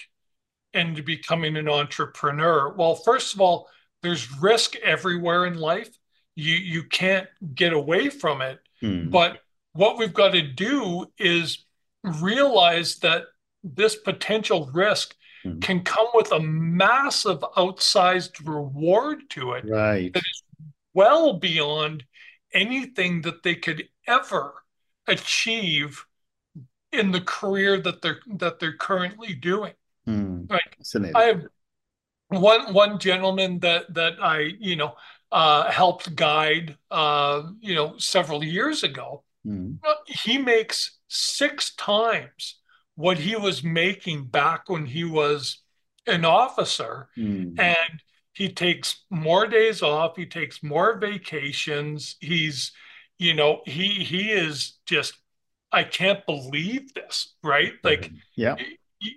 in 0.73 0.93
becoming 1.03 1.57
an 1.57 1.69
entrepreneur. 1.69 2.73
Well, 2.73 2.95
first 2.95 3.33
of 3.33 3.41
all, 3.41 3.69
there's 4.01 4.31
risk 4.39 4.75
everywhere 4.77 5.45
in 5.45 5.55
life. 5.55 5.89
You 6.35 6.55
you 6.55 6.83
can't 6.83 7.27
get 7.53 7.73
away 7.73 8.09
from 8.09 8.41
it. 8.41 8.59
Mm. 8.81 9.11
But 9.11 9.39
what 9.73 9.97
we've 9.97 10.13
got 10.13 10.33
to 10.33 10.41
do 10.41 11.05
is 11.17 11.65
realize 12.03 12.97
that 12.97 13.23
this 13.63 13.95
potential 13.95 14.69
risk 14.73 15.15
mm-hmm. 15.45 15.59
can 15.59 15.83
come 15.83 16.07
with 16.13 16.31
a 16.31 16.39
massive 16.39 17.39
outsized 17.57 18.45
reward 18.45 19.29
to 19.29 19.53
it 19.53 19.65
right. 19.67 20.11
that 20.13 20.19
is 20.19 20.43
well 20.93 21.33
beyond 21.33 22.03
anything 22.53 23.21
that 23.21 23.43
they 23.43 23.55
could 23.55 23.87
ever 24.07 24.53
achieve 25.07 26.05
in 26.91 27.11
the 27.11 27.21
career 27.21 27.79
that 27.79 28.01
they're 28.01 28.19
that 28.27 28.59
they're 28.59 28.77
currently 28.77 29.33
doing. 29.33 29.73
Mm. 30.07 30.49
Like 30.49 30.77
I 31.15 31.23
have 31.23 31.45
one 32.29 32.73
one 32.73 32.99
gentleman 32.99 33.59
that 33.59 33.93
that 33.93 34.13
I 34.21 34.51
you 34.59 34.75
know 34.75 34.95
uh, 35.31 35.69
helped 35.71 36.15
guide 36.15 36.77
uh, 36.91 37.43
you 37.59 37.75
know 37.75 37.97
several 37.97 38.43
years 38.43 38.83
ago. 38.83 39.23
Mm. 39.45 39.79
He 40.07 40.37
makes 40.37 40.99
six 41.07 41.75
times 41.75 42.59
what 42.95 43.17
he 43.17 43.35
was 43.35 43.63
making 43.63 44.25
back 44.25 44.69
when 44.69 44.85
he 44.85 45.03
was 45.03 45.59
an 46.05 46.25
officer, 46.25 47.09
mm. 47.17 47.57
and 47.59 48.01
he 48.33 48.49
takes 48.49 49.03
more 49.09 49.47
days 49.47 49.81
off. 49.81 50.15
He 50.15 50.25
takes 50.25 50.63
more 50.63 50.97
vacations. 50.97 52.15
He's 52.19 52.71
you 53.17 53.33
know 53.33 53.61
he 53.65 54.03
he 54.03 54.31
is 54.31 54.73
just 54.85 55.13
I 55.71 55.83
can't 55.83 56.23
believe 56.27 56.93
this, 56.93 57.33
right? 57.43 57.73
Like, 57.83 58.11
yeah, 58.35 58.55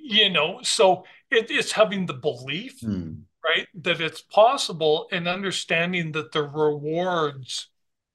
you 0.02 0.31
know, 0.31 0.61
so 0.62 1.05
it, 1.31 1.50
it's 1.50 1.73
having 1.73 2.07
the 2.07 2.14
belief, 2.14 2.81
mm. 2.81 3.21
right, 3.45 3.66
that 3.75 4.00
it's 4.00 4.23
possible 4.23 5.09
and 5.12 5.28
understanding 5.28 6.12
that 6.12 6.33
the 6.33 6.43
rewards, 6.43 7.69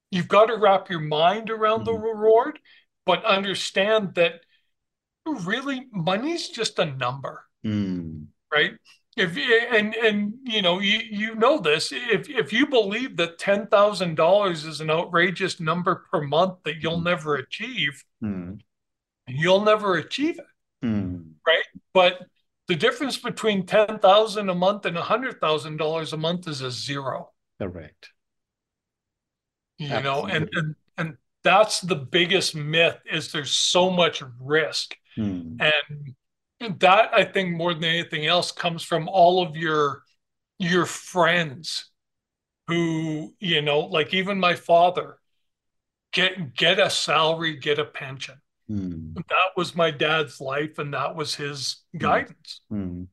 you've 0.10 0.28
got 0.28 0.46
to 0.46 0.58
wrap 0.58 0.90
your 0.90 1.00
mind 1.00 1.50
around 1.50 1.82
mm. 1.82 1.86
the 1.86 1.94
hmm. 1.94 2.04
reward, 2.04 2.60
but 3.06 3.24
understand 3.26 4.16
that 4.16 4.42
really 5.26 5.88
money's 5.92 6.50
just 6.50 6.80
a 6.80 6.86
number, 6.86 7.46
mm. 7.66 8.26
right? 8.54 8.74
if 9.18 9.38
and 9.74 9.94
and 9.96 10.34
you 10.44 10.62
know 10.62 10.80
you 10.80 11.00
you 11.00 11.36
know 11.36 11.60
this 11.60 11.92
if 11.92 12.30
if 12.30 12.54
you 12.54 12.66
believe 12.66 13.18
that 13.18 13.38
ten 13.38 13.68
thousand 13.68 14.16
dollars 14.16 14.64
is 14.66 14.80
an 14.80 14.90
outrageous 14.90 15.60
number 15.60 16.06
per 16.12 16.22
month 16.22 16.56
that 16.64 16.82
you'll 16.82 17.00
mm. 17.00 17.06
never 17.06 17.36
achieve, 17.36 18.04
mm. 18.24 18.60
you'll 19.28 19.62
never 19.62 19.96
achieve 19.96 20.40
it, 20.40 20.46
mm. 20.84 21.32
right? 21.46 21.64
But 21.94 22.20
the 22.68 22.76
difference 22.76 23.18
between 23.18 23.66
ten 23.66 24.00
thousand 24.00 24.50
a 24.50 24.56
month 24.56 24.86
and 24.86 24.98
a 24.98 25.02
hundred 25.02 25.40
thousand 25.40 25.78
dollars 25.78 26.14
a 26.14 26.18
month 26.18 26.48
is 26.48 26.62
a 26.62 26.72
zero. 26.72 27.32
Correct. 27.60 28.10
You 29.78 29.88
Absolutely. 29.88 30.04
know, 30.04 30.36
and 30.36 30.50
and 30.54 30.76
and 30.98 31.18
that's 31.44 31.82
the 31.82 31.96
biggest 31.96 32.56
myth 32.56 32.98
is 33.12 33.32
there's 33.32 33.52
so 33.52 33.90
much 33.90 34.24
risk, 34.40 34.96
hmm. 35.16 35.58
and 35.60 36.80
that 36.80 37.10
I 37.14 37.24
think 37.26 37.56
more 37.56 37.74
than 37.74 37.84
anything 37.84 38.26
else 38.26 38.52
comes 38.52 38.84
from 38.84 39.10
all 39.10 39.46
of 39.46 39.56
your 39.56 40.04
your 40.60 40.86
friends 40.86 41.90
who 42.68 43.34
you 43.40 43.62
know 43.62 43.80
like 43.80 44.14
even 44.14 44.40
my 44.40 44.54
father 44.54 45.18
get 46.14 46.54
get 46.56 46.80
a 46.80 46.90
salary 46.90 47.58
get 47.58 47.80
a 47.80 47.86
pension 47.86 48.36
mm. 48.72 49.14
that 49.16 49.52
was 49.58 49.76
my 49.76 49.92
dad's 49.92 50.40
life 50.40 50.80
and 50.80 50.94
that 50.94 51.16
was 51.16 51.36
his 51.36 51.84
hmm. 51.92 52.00
guidance 52.00 52.62
mm. 52.72 53.08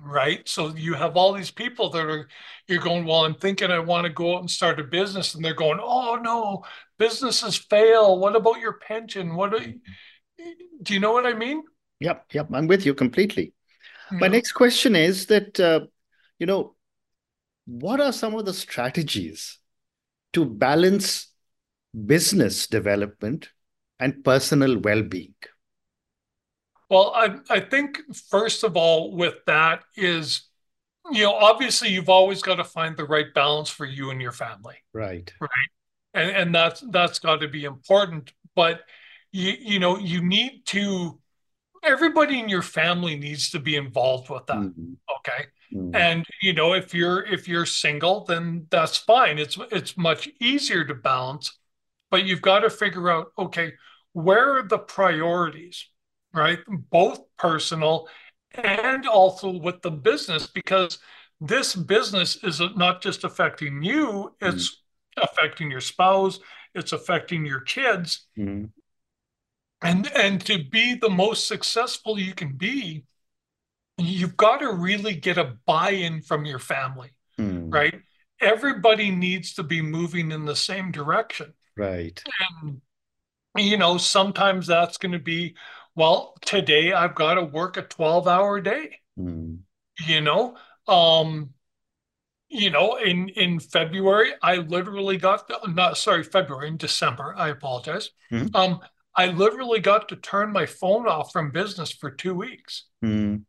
right 0.00 0.48
so 0.48 0.74
you 0.74 0.94
have 0.94 1.16
all 1.16 1.32
these 1.32 1.50
people 1.50 1.90
that 1.90 2.04
are 2.04 2.28
you're 2.66 2.82
going 2.82 3.04
well 3.04 3.24
i'm 3.24 3.34
thinking 3.34 3.70
i 3.70 3.78
want 3.78 4.04
to 4.06 4.12
go 4.12 4.34
out 4.34 4.40
and 4.40 4.50
start 4.50 4.80
a 4.80 4.84
business 4.84 5.34
and 5.34 5.44
they're 5.44 5.54
going 5.54 5.78
oh 5.82 6.18
no 6.22 6.64
businesses 6.98 7.56
fail 7.56 8.18
what 8.18 8.36
about 8.36 8.58
your 8.60 8.74
pension 8.74 9.34
what 9.34 9.52
do 9.52 9.62
you, 9.62 9.80
do 10.82 10.94
you 10.94 11.00
know 11.00 11.12
what 11.12 11.26
i 11.26 11.32
mean 11.32 11.62
Yep, 12.00 12.26
yep, 12.32 12.48
I'm 12.52 12.66
with 12.66 12.86
you 12.86 12.94
completely. 12.94 13.52
Yeah. 14.10 14.18
My 14.18 14.28
next 14.28 14.52
question 14.52 14.94
is 14.94 15.26
that, 15.26 15.58
uh, 15.58 15.86
you 16.38 16.46
know, 16.46 16.74
what 17.66 18.00
are 18.00 18.12
some 18.12 18.34
of 18.34 18.46
the 18.46 18.54
strategies 18.54 19.58
to 20.32 20.44
balance 20.44 21.32
business 22.06 22.66
development 22.66 23.50
and 24.00 24.24
personal 24.24 24.78
well 24.78 25.02
being? 25.02 25.34
Well, 26.90 27.12
I, 27.14 27.36
I 27.50 27.60
think, 27.60 28.00
first 28.30 28.64
of 28.64 28.76
all, 28.76 29.14
with 29.14 29.44
that 29.46 29.82
is, 29.96 30.42
you 31.10 31.24
know, 31.24 31.34
obviously 31.34 31.90
you've 31.90 32.08
always 32.08 32.40
got 32.42 32.56
to 32.56 32.64
find 32.64 32.96
the 32.96 33.04
right 33.04 33.32
balance 33.34 33.68
for 33.68 33.84
you 33.84 34.10
and 34.10 34.22
your 34.22 34.32
family. 34.32 34.76
Right. 34.94 35.30
Right. 35.40 35.50
And, 36.14 36.30
and 36.30 36.54
that's 36.54 36.82
that's 36.90 37.18
got 37.18 37.40
to 37.42 37.48
be 37.48 37.64
important. 37.64 38.32
But 38.56 38.80
you, 39.32 39.52
you 39.58 39.78
know, 39.78 39.98
you 39.98 40.22
need 40.22 40.62
to 40.66 41.20
everybody 41.84 42.38
in 42.38 42.48
your 42.48 42.62
family 42.62 43.16
needs 43.16 43.50
to 43.50 43.58
be 43.58 43.76
involved 43.76 44.30
with 44.30 44.46
that 44.46 44.56
mm-hmm. 44.56 44.94
okay 45.16 45.46
mm-hmm. 45.72 45.94
and 45.94 46.24
you 46.42 46.52
know 46.52 46.72
if 46.72 46.92
you're 46.94 47.24
if 47.26 47.46
you're 47.46 47.66
single 47.66 48.24
then 48.24 48.66
that's 48.70 48.96
fine 48.96 49.38
it's 49.38 49.58
it's 49.70 49.96
much 49.96 50.28
easier 50.40 50.84
to 50.84 50.94
balance 50.94 51.58
but 52.10 52.24
you've 52.24 52.42
got 52.42 52.60
to 52.60 52.70
figure 52.70 53.10
out 53.10 53.32
okay 53.38 53.72
where 54.12 54.58
are 54.58 54.62
the 54.62 54.78
priorities 54.78 55.86
right? 56.34 56.58
Both 56.90 57.20
personal 57.38 58.08
and 58.52 59.06
also 59.06 59.50
with 59.50 59.82
the 59.82 59.90
business 59.90 60.46
because 60.46 60.98
this 61.40 61.74
business 61.74 62.42
is 62.42 62.60
not 62.76 63.02
just 63.02 63.24
affecting 63.24 63.82
you 63.82 64.34
it's 64.40 64.70
mm-hmm. 64.70 65.24
affecting 65.24 65.70
your 65.70 65.80
spouse 65.80 66.40
it's 66.74 66.92
affecting 66.92 67.46
your 67.46 67.60
kids. 67.60 68.26
Mm-hmm. 68.38 68.66
And 69.80 70.10
and 70.14 70.40
to 70.46 70.64
be 70.64 70.94
the 70.94 71.10
most 71.10 71.46
successful 71.46 72.18
you 72.18 72.34
can 72.34 72.56
be 72.56 73.04
you've 73.96 74.36
got 74.36 74.58
to 74.58 74.72
really 74.72 75.14
get 75.14 75.38
a 75.38 75.56
buy-in 75.66 76.22
from 76.22 76.44
your 76.44 76.58
family 76.58 77.10
mm. 77.38 77.72
right? 77.72 78.00
Everybody 78.40 79.10
needs 79.10 79.54
to 79.54 79.62
be 79.62 79.82
moving 79.82 80.30
in 80.30 80.44
the 80.44 80.56
same 80.56 80.92
direction. 80.92 81.54
Right. 81.76 82.22
And 82.62 82.80
you 83.56 83.76
know 83.76 83.96
sometimes 83.96 84.66
that's 84.66 84.98
going 84.98 85.12
to 85.12 85.18
be 85.18 85.54
well 85.94 86.34
today 86.42 86.92
i've 86.92 87.14
got 87.14 87.34
to 87.34 87.42
work 87.42 87.76
a 87.76 87.82
12 87.82 88.28
hour 88.28 88.60
day 88.60 88.98
mm. 89.18 89.58
you 90.06 90.20
know 90.20 90.56
um 90.86 91.50
you 92.48 92.70
know 92.70 92.96
in 92.96 93.28
in 93.30 93.58
february 93.58 94.32
i 94.42 94.56
literally 94.56 95.16
got 95.16 95.48
the, 95.48 95.58
not 95.68 95.96
sorry 95.96 96.22
february 96.22 96.68
in 96.68 96.76
december 96.76 97.34
i 97.36 97.48
apologize 97.48 98.10
mm. 98.30 98.54
um 98.54 98.80
I 99.18 99.26
literally 99.26 99.80
got 99.80 100.08
to 100.10 100.16
turn 100.16 100.52
my 100.52 100.64
phone 100.64 101.08
off 101.08 101.32
from 101.32 101.50
business 101.50 101.90
for 101.90 102.08
two 102.08 102.34
weeks. 102.34 102.84
Mm. 103.04 103.42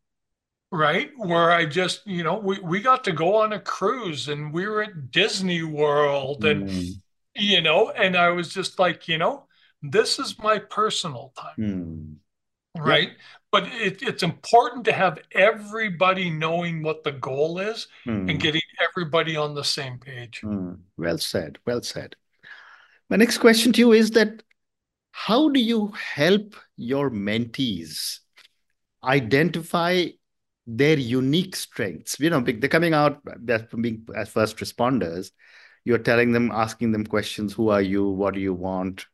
Right. 0.72 1.12
Where 1.16 1.52
I 1.52 1.68
just, 1.68 2.06
you 2.08 2.24
know, 2.24 2.40
we, 2.40 2.60
we 2.60 2.82
got 2.82 3.04
to 3.04 3.12
go 3.12 3.36
on 3.36 3.54
a 3.54 3.60
cruise 3.60 4.30
and 4.30 4.52
we 4.52 4.66
were 4.66 4.82
at 4.82 5.12
Disney 5.12 5.62
World 5.62 6.44
and, 6.44 6.70
mm. 6.70 6.94
you 7.36 7.62
know, 7.62 7.92
and 7.92 8.18
I 8.18 8.30
was 8.30 8.52
just 8.52 8.80
like, 8.80 9.08
you 9.08 9.20
know, 9.20 9.46
this 9.82 10.20
is 10.20 10.38
my 10.40 10.60
personal 10.60 11.34
time. 11.38 11.56
Mm. 11.58 12.16
Right. 12.78 13.12
But 13.52 13.64
it, 13.74 14.02
it's 14.04 14.24
important 14.24 14.86
to 14.86 14.92
have 14.92 15.20
everybody 15.32 16.30
knowing 16.30 16.84
what 16.84 17.04
the 17.04 17.12
goal 17.12 17.60
is 17.60 17.88
and 18.06 18.30
hmm. 18.30 18.38
getting 18.38 18.62
everybody 18.90 19.36
on 19.36 19.56
the 19.56 19.64
same 19.64 19.98
page. 19.98 20.42
Hmm. 20.42 20.74
Well 20.98 21.18
said. 21.18 21.58
Well 21.66 21.82
said. 21.82 22.16
My 23.10 23.18
next 23.18 23.40
question 23.40 23.74
to 23.74 23.80
you 23.80 23.92
is 23.94 24.12
that 24.12 24.44
how 25.12 25.50
do 25.50 25.60
you 25.60 25.88
help 25.88 26.56
your 26.78 27.10
mentees 27.10 28.20
identify 29.04 30.06
their 30.68 30.98
unique 30.98 31.56
strengths? 31.56 32.20
You 32.20 32.30
know, 32.30 32.42
they're 32.42 32.70
coming 32.70 32.94
out 32.94 33.22
from 33.70 33.82
being 33.82 34.08
as 34.16 34.30
first 34.30 34.58
responders. 34.58 35.32
You're 35.86 35.98
telling 35.98 36.34
them, 36.34 36.52
asking 36.52 36.92
them 36.92 37.06
questions: 37.06 37.54
Who 37.54 37.70
are 37.70 37.82
you? 37.82 38.08
What 38.10 38.36
do 38.36 38.40
you 38.40 38.54
want? 38.54 39.08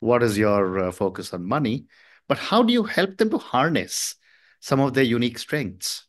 What 0.00 0.22
is 0.22 0.36
your 0.36 0.78
uh, 0.78 0.92
focus 0.92 1.32
on 1.32 1.44
money? 1.44 1.86
But 2.28 2.38
how 2.38 2.62
do 2.62 2.72
you 2.72 2.84
help 2.84 3.16
them 3.16 3.30
to 3.30 3.38
harness 3.38 4.14
some 4.60 4.80
of 4.80 4.94
their 4.94 5.04
unique 5.04 5.38
strengths? 5.38 6.06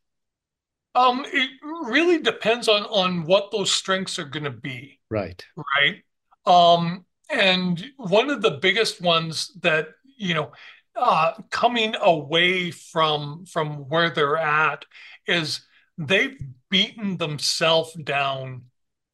Um, 0.94 1.26
it 1.26 1.50
really 1.84 2.20
depends 2.20 2.68
on 2.68 2.84
on 2.84 3.26
what 3.26 3.52
those 3.52 3.72
strengths 3.72 4.20
are 4.20 4.26
going 4.26 4.44
to 4.44 4.50
be. 4.50 5.00
Right. 5.10 5.46
Right. 5.56 6.04
Um, 6.46 7.06
and 7.30 7.84
one 7.98 8.30
of 8.30 8.42
the 8.42 8.52
biggest 8.52 9.02
ones 9.02 9.52
that 9.62 9.90
you 10.18 10.34
know 10.34 10.52
uh, 10.96 11.34
coming 11.50 11.96
away 12.02 12.72
from 12.72 13.46
from 13.46 13.90
where 13.90 14.10
they're 14.10 14.38
at 14.38 14.86
is 15.28 15.62
they've 15.98 16.38
beaten 16.70 17.18
themselves 17.18 17.94
down 17.94 18.64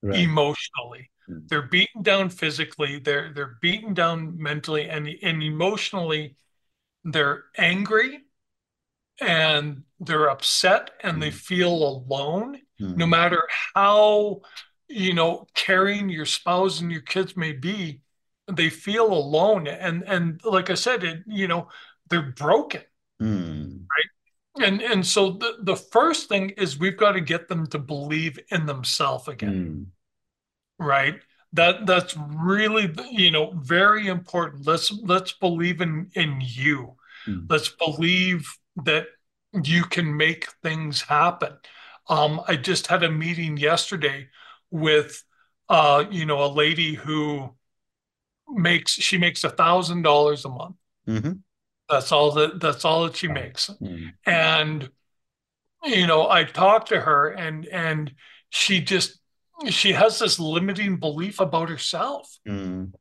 right. 0.02 0.20
emotionally 0.20 1.12
mm-hmm. 1.30 1.40
they're 1.48 1.64
beaten 1.64 2.02
down 2.02 2.30
physically 2.30 3.00
they're 3.00 3.32
they're 3.34 3.58
beaten 3.62 3.94
down 3.94 4.36
mentally 4.42 4.90
and 4.90 5.08
and 5.22 5.44
emotionally 5.44 6.36
they're 7.04 7.46
angry 7.58 8.20
and 9.20 9.84
they're 10.00 10.30
upset 10.30 10.92
and 11.02 11.14
mm-hmm. 11.14 11.22
they 11.22 11.32
feel 11.32 11.72
alone 11.72 12.58
mm-hmm. 12.80 12.98
no 12.98 13.06
matter 13.06 13.42
how 13.74 14.42
you 14.88 15.14
know 15.14 15.46
caring 15.54 16.10
your 16.10 16.26
spouse 16.26 16.82
and 16.82 16.92
your 16.92 17.02
kids 17.02 17.36
may 17.36 17.52
be 17.52 18.02
they 18.52 18.70
feel 18.70 19.12
alone 19.12 19.68
and 19.68 20.04
and 20.04 20.42
like 20.44 20.70
i 20.70 20.74
said 20.74 21.04
it 21.04 21.24
you 21.28 21.48
know 21.48 21.68
they're 22.10 22.34
broken 22.38 22.82
mm. 23.22 23.80
right 23.80 24.66
and 24.66 24.82
and 24.82 25.06
so 25.06 25.32
the, 25.32 25.58
the 25.64 25.76
first 25.76 26.30
thing 26.30 26.50
is 26.52 26.80
we've 26.80 26.98
got 26.98 27.12
to 27.14 27.22
get 27.22 27.48
them 27.48 27.68
to 27.68 27.78
believe 27.78 28.40
in 28.50 28.66
themselves 28.66 29.28
again 29.28 29.54
mm. 29.54 29.97
Right 30.80 31.20
that 31.54 31.86
that's 31.86 32.16
really 32.18 32.94
you 33.12 33.32
know 33.32 33.52
very 33.56 34.08
important 34.08 34.66
let's 34.66 34.92
let's 35.04 35.32
believe 35.32 35.82
in 35.82 36.10
in 36.14 36.40
you 36.42 36.98
Mm. 37.28 37.46
Let's 37.50 37.70
believe 37.70 38.52
that 38.84 39.08
you 39.64 39.84
can 39.84 40.16
make 40.16 40.52
things 40.64 41.02
happen. 41.02 41.54
Um, 42.10 42.42
I 42.48 42.56
just 42.56 42.88
had 42.88 43.04
a 43.04 43.12
meeting 43.12 43.58
yesterday 43.58 44.30
with, 44.72 45.24
uh, 45.70 46.06
you 46.10 46.26
know, 46.26 46.44
a 46.44 46.48
lady 46.48 46.94
who 46.94 47.54
makes 48.50 48.94
she 48.94 49.18
makes 49.18 49.44
a 49.44 49.50
thousand 49.50 50.04
dollars 50.04 50.46
a 50.46 50.50
month. 50.50 50.76
Mm-hmm. 51.08 51.34
That's 51.90 52.12
all 52.12 52.32
that 52.32 52.60
that's 52.60 52.86
all 52.86 53.06
that 53.06 53.16
she 53.16 53.28
makes, 53.28 53.70
mm-hmm. 53.82 54.08
and 54.26 54.90
you 55.86 56.06
know, 56.06 56.30
I 56.30 56.44
talked 56.44 56.90
to 56.90 57.00
her, 57.00 57.30
and 57.30 57.66
and 57.66 58.14
she 58.50 58.82
just 58.82 59.20
she 59.70 59.94
has 59.94 60.20
this 60.20 60.40
limiting 60.40 60.98
belief 60.98 61.40
about 61.40 61.70
herself. 61.70 62.38
Mm. 62.48 62.94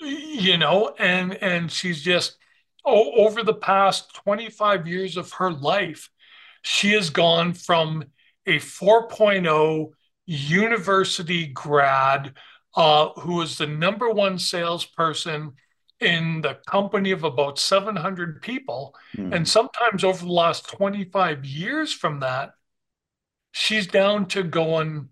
You 0.00 0.56
know, 0.56 0.94
and 0.98 1.34
and 1.42 1.70
she's 1.70 2.02
just 2.02 2.36
oh, 2.84 3.12
over 3.12 3.42
the 3.42 3.54
past 3.54 4.14
25 4.14 4.86
years 4.86 5.16
of 5.16 5.32
her 5.32 5.52
life, 5.52 6.08
she 6.62 6.92
has 6.92 7.10
gone 7.10 7.52
from 7.52 8.04
a 8.46 8.56
4.0 8.56 9.90
university 10.26 11.46
grad 11.46 12.34
uh, 12.74 13.08
who 13.20 13.36
was 13.36 13.58
the 13.58 13.66
number 13.66 14.10
one 14.10 14.38
salesperson 14.38 15.52
in 16.00 16.40
the 16.40 16.58
company 16.66 17.10
of 17.10 17.24
about 17.24 17.58
700 17.58 18.40
people. 18.40 18.94
Mm. 19.16 19.34
And 19.34 19.48
sometimes 19.48 20.02
over 20.02 20.24
the 20.24 20.32
last 20.32 20.68
25 20.68 21.44
years 21.44 21.92
from 21.92 22.20
that, 22.20 22.52
she's 23.52 23.86
down 23.86 24.26
to 24.26 24.42
going, 24.42 25.09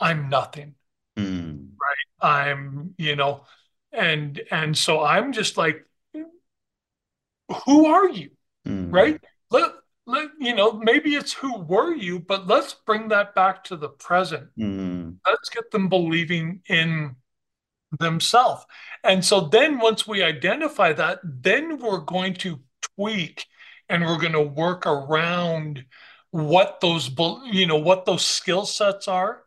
I'm 0.00 0.28
nothing. 0.28 0.74
Mm. 1.16 1.70
Right. 1.70 2.48
I'm, 2.50 2.94
you 2.98 3.16
know, 3.16 3.44
and 3.92 4.40
and 4.50 4.76
so 4.76 5.02
I'm 5.02 5.32
just 5.32 5.56
like, 5.56 5.84
who 7.64 7.86
are 7.86 8.08
you? 8.08 8.30
Mm. 8.66 8.92
Right? 8.92 9.20
Let 9.50 9.72
let 10.06 10.28
you 10.38 10.54
know, 10.54 10.72
maybe 10.72 11.14
it's 11.14 11.32
who 11.32 11.58
were 11.60 11.94
you, 11.94 12.18
but 12.18 12.46
let's 12.46 12.74
bring 12.86 13.08
that 13.08 13.34
back 13.34 13.62
to 13.64 13.76
the 13.76 13.90
present. 13.90 14.48
Mm. 14.58 15.16
Let's 15.26 15.50
get 15.50 15.70
them 15.70 15.88
believing 15.88 16.62
in 16.68 17.14
themselves. 17.98 18.64
And 19.04 19.22
so 19.24 19.48
then 19.48 19.78
once 19.78 20.06
we 20.06 20.22
identify 20.22 20.94
that, 20.94 21.20
then 21.22 21.78
we're 21.78 21.98
going 22.00 22.34
to 22.34 22.60
tweak 22.96 23.44
and 23.88 24.04
we're 24.04 24.18
going 24.18 24.32
to 24.32 24.42
work 24.42 24.86
around 24.86 25.84
what 26.30 26.80
those 26.80 27.10
you 27.50 27.66
know 27.66 27.78
what 27.78 28.04
those 28.04 28.24
skill 28.24 28.66
sets 28.66 29.08
are 29.08 29.44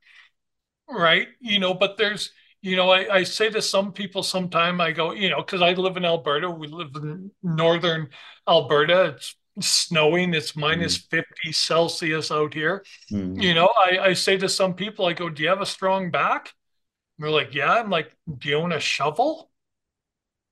right 0.91 1.27
you 1.39 1.59
know 1.59 1.73
but 1.73 1.97
there's 1.97 2.31
you 2.61 2.75
know 2.75 2.91
I, 2.91 3.15
I 3.17 3.23
say 3.23 3.49
to 3.49 3.61
some 3.61 3.91
people 3.91 4.23
sometime 4.23 4.81
i 4.81 4.91
go 4.91 5.11
you 5.11 5.29
know 5.29 5.41
because 5.41 5.61
i 5.61 5.73
live 5.73 5.97
in 5.97 6.05
alberta 6.05 6.49
we 6.49 6.67
live 6.67 6.91
in 6.95 7.31
northern 7.41 8.09
alberta 8.47 9.15
it's 9.15 9.35
snowing 9.59 10.33
it's 10.33 10.55
minus 10.55 10.97
mm. 10.97 11.09
50 11.09 11.51
celsius 11.51 12.31
out 12.31 12.53
here 12.53 12.83
mm. 13.11 13.41
you 13.41 13.53
know 13.53 13.69
I, 13.77 13.99
I 13.99 14.13
say 14.13 14.37
to 14.37 14.47
some 14.47 14.73
people 14.73 15.05
i 15.05 15.13
go 15.13 15.29
do 15.29 15.43
you 15.43 15.49
have 15.49 15.61
a 15.61 15.65
strong 15.65 16.11
back 16.11 16.53
they're 17.21 17.29
like, 17.29 17.53
yeah. 17.53 17.73
I'm 17.73 17.89
like, 17.89 18.15
do 18.39 18.49
you 18.49 18.55
own 18.55 18.71
a 18.71 18.79
shovel? 18.79 19.51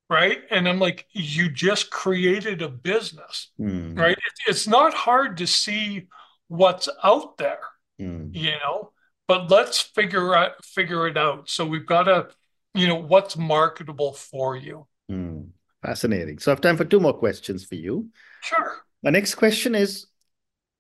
Right. 0.10 0.40
And 0.52 0.68
I'm 0.68 0.80
like, 0.80 1.08
you 1.12 1.50
just 1.50 1.90
created 1.90 2.62
a 2.62 2.70
business. 2.70 3.52
Mm. 3.60 3.98
Right. 3.98 4.18
It, 4.18 4.34
it's 4.48 4.68
not 4.68 4.94
hard 4.94 5.38
to 5.38 5.48
see 5.48 6.08
what's 6.48 6.88
out 7.04 7.38
there, 7.38 7.62
mm. 8.00 8.30
you 8.34 8.52
know, 8.64 8.92
but 9.30 9.52
let's 9.52 9.80
figure 9.80 10.34
out 10.34 10.66
figure 10.66 11.08
it 11.08 11.16
out. 11.16 11.48
So 11.48 11.64
we've 11.64 11.86
got 11.86 12.04
to, 12.04 12.30
you 12.74 12.88
know, 12.88 12.96
what's 12.96 13.38
marketable 13.38 14.14
for 14.14 14.58
you. 14.58 14.88
Mm. 15.10 15.50
Fascinating. 15.84 16.40
So 16.40 16.52
I 16.52 16.54
have 16.54 16.62
time 16.62 16.76
for 16.76 16.84
two 16.84 17.00
more 17.00 17.14
questions 17.14 17.64
for 17.64 17.76
you. 17.76 18.10
Sure. 18.42 18.78
The 19.04 19.12
next 19.12 19.36
question 19.36 19.76
is 19.76 20.08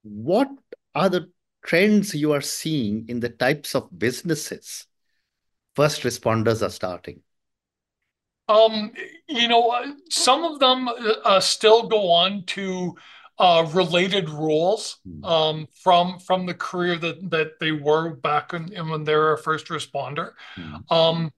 what 0.02 0.50
are 0.96 1.10
the 1.10 1.30
trends 1.64 2.16
you 2.16 2.34
are 2.34 2.42
seeing 2.42 3.06
in 3.08 3.20
the 3.20 3.30
types 3.30 3.76
of 3.76 3.88
businesses 3.98 4.88
first 5.76 6.02
responders 6.02 6.66
are 6.66 6.72
starting? 6.72 7.22
Um, 8.48 8.92
you 9.28 9.48
know, 9.48 9.96
some 10.10 10.44
of 10.44 10.60
them 10.60 10.90
uh, 11.24 11.40
still 11.40 11.88
go 11.88 12.10
on 12.10 12.46
to 12.48 12.96
uh, 13.40 13.70
related 13.74 14.30
roles 14.30 15.00
hmm. 15.04 15.24
um, 15.24 15.68
from 15.74 16.20
from 16.20 16.46
the 16.46 16.54
career 16.54 16.98
that 16.98 17.30
that 17.32 17.60
they 17.60 17.72
were 17.72 18.16
back 18.16 18.54
in, 18.54 18.68
when 18.90 19.04
they 19.04 19.16
were 19.16 19.34
a 19.34 19.38
first 19.38 19.68
responder. 19.68 20.32
Mm. 20.58 20.92
Um, 20.92 21.32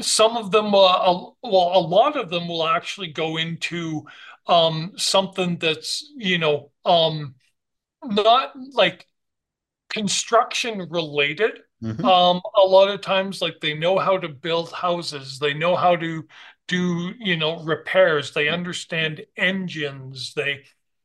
some 0.00 0.36
of 0.36 0.50
them, 0.50 0.74
uh, 0.74 1.30
well, 1.42 1.72
a 1.74 1.80
lot 1.80 2.16
of 2.16 2.28
them 2.30 2.48
will 2.48 2.66
actually 2.66 3.12
go 3.12 3.36
into 3.36 4.04
um, 4.46 4.92
something 4.96 5.58
that's 5.58 6.10
you 6.16 6.38
know 6.38 6.70
um, 6.84 7.34
not 8.04 8.52
like 8.72 9.06
construction 9.88 10.88
related, 10.90 11.60
Mm-hmm. 11.84 12.04
Um, 12.04 12.40
a 12.56 12.66
lot 12.66 12.88
of 12.88 13.02
times, 13.02 13.42
like 13.42 13.60
they 13.60 13.74
know 13.74 13.98
how 13.98 14.16
to 14.16 14.28
build 14.28 14.72
houses, 14.72 15.38
they 15.38 15.52
know 15.52 15.76
how 15.76 15.96
to 15.96 16.26
do, 16.66 17.12
you 17.18 17.36
know, 17.36 17.62
repairs, 17.62 18.32
they 18.32 18.48
understand 18.48 19.22
engines, 19.36 20.32
they, 20.34 20.64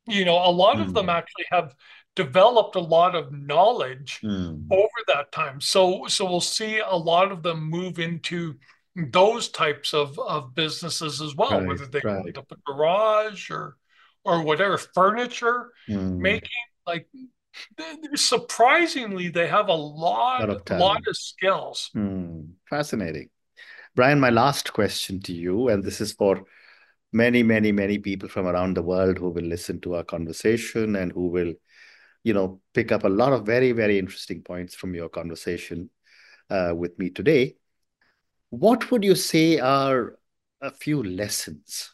you 0.09 0.25
know, 0.25 0.37
a 0.37 0.51
lot 0.51 0.77
mm. 0.77 0.81
of 0.81 0.93
them 0.93 1.07
mm. 1.07 1.13
actually 1.13 1.45
have 1.51 1.75
developed 2.15 2.75
a 2.75 2.81
lot 2.81 3.15
of 3.15 3.31
knowledge 3.31 4.19
mm. 4.23 4.65
over 4.71 4.99
that 5.07 5.31
time. 5.31 5.61
So, 5.61 6.05
so 6.07 6.25
we'll 6.25 6.41
see 6.41 6.79
a 6.79 6.95
lot 6.95 7.31
of 7.31 7.43
them 7.43 7.63
move 7.63 7.99
into 7.99 8.55
those 8.95 9.49
types 9.49 9.93
of, 9.93 10.19
of 10.19 10.53
businesses 10.55 11.21
as 11.21 11.35
well, 11.35 11.59
right, 11.59 11.67
whether 11.67 11.85
they 11.85 12.01
right. 12.03 12.37
up 12.37 12.51
a 12.51 12.55
garage 12.65 13.49
or, 13.49 13.77
or 14.25 14.43
whatever 14.43 14.77
furniture 14.77 15.71
mm. 15.87 16.17
making, 16.17 16.49
like 16.85 17.07
surprisingly 18.15 19.29
they 19.29 19.47
have 19.47 19.69
a 19.69 19.73
lot, 19.73 20.41
lot 20.41 20.49
of, 20.49 20.79
lot 20.79 21.01
of 21.07 21.17
skills 21.17 21.89
hmm. 21.93 22.41
fascinating 22.69 23.29
brian 23.95 24.19
my 24.19 24.29
last 24.29 24.71
question 24.71 25.19
to 25.19 25.33
you 25.33 25.67
and 25.67 25.83
this 25.83 25.99
is 25.99 26.13
for 26.13 26.43
many 27.11 27.43
many 27.43 27.71
many 27.71 27.97
people 27.97 28.29
from 28.29 28.47
around 28.47 28.75
the 28.75 28.81
world 28.81 29.17
who 29.17 29.29
will 29.29 29.43
listen 29.43 29.79
to 29.81 29.95
our 29.95 30.03
conversation 30.03 30.95
and 30.95 31.11
who 31.11 31.27
will 31.27 31.53
you 32.23 32.33
know 32.33 32.61
pick 32.73 32.91
up 32.91 33.03
a 33.03 33.09
lot 33.09 33.33
of 33.33 33.45
very 33.45 33.71
very 33.71 33.97
interesting 33.97 34.41
points 34.41 34.75
from 34.75 34.93
your 34.93 35.09
conversation 35.09 35.89
uh, 36.49 36.73
with 36.75 36.97
me 36.99 37.09
today 37.09 37.55
what 38.49 38.91
would 38.91 39.03
you 39.03 39.15
say 39.15 39.59
are 39.59 40.17
a 40.61 40.71
few 40.71 41.01
lessons 41.03 41.93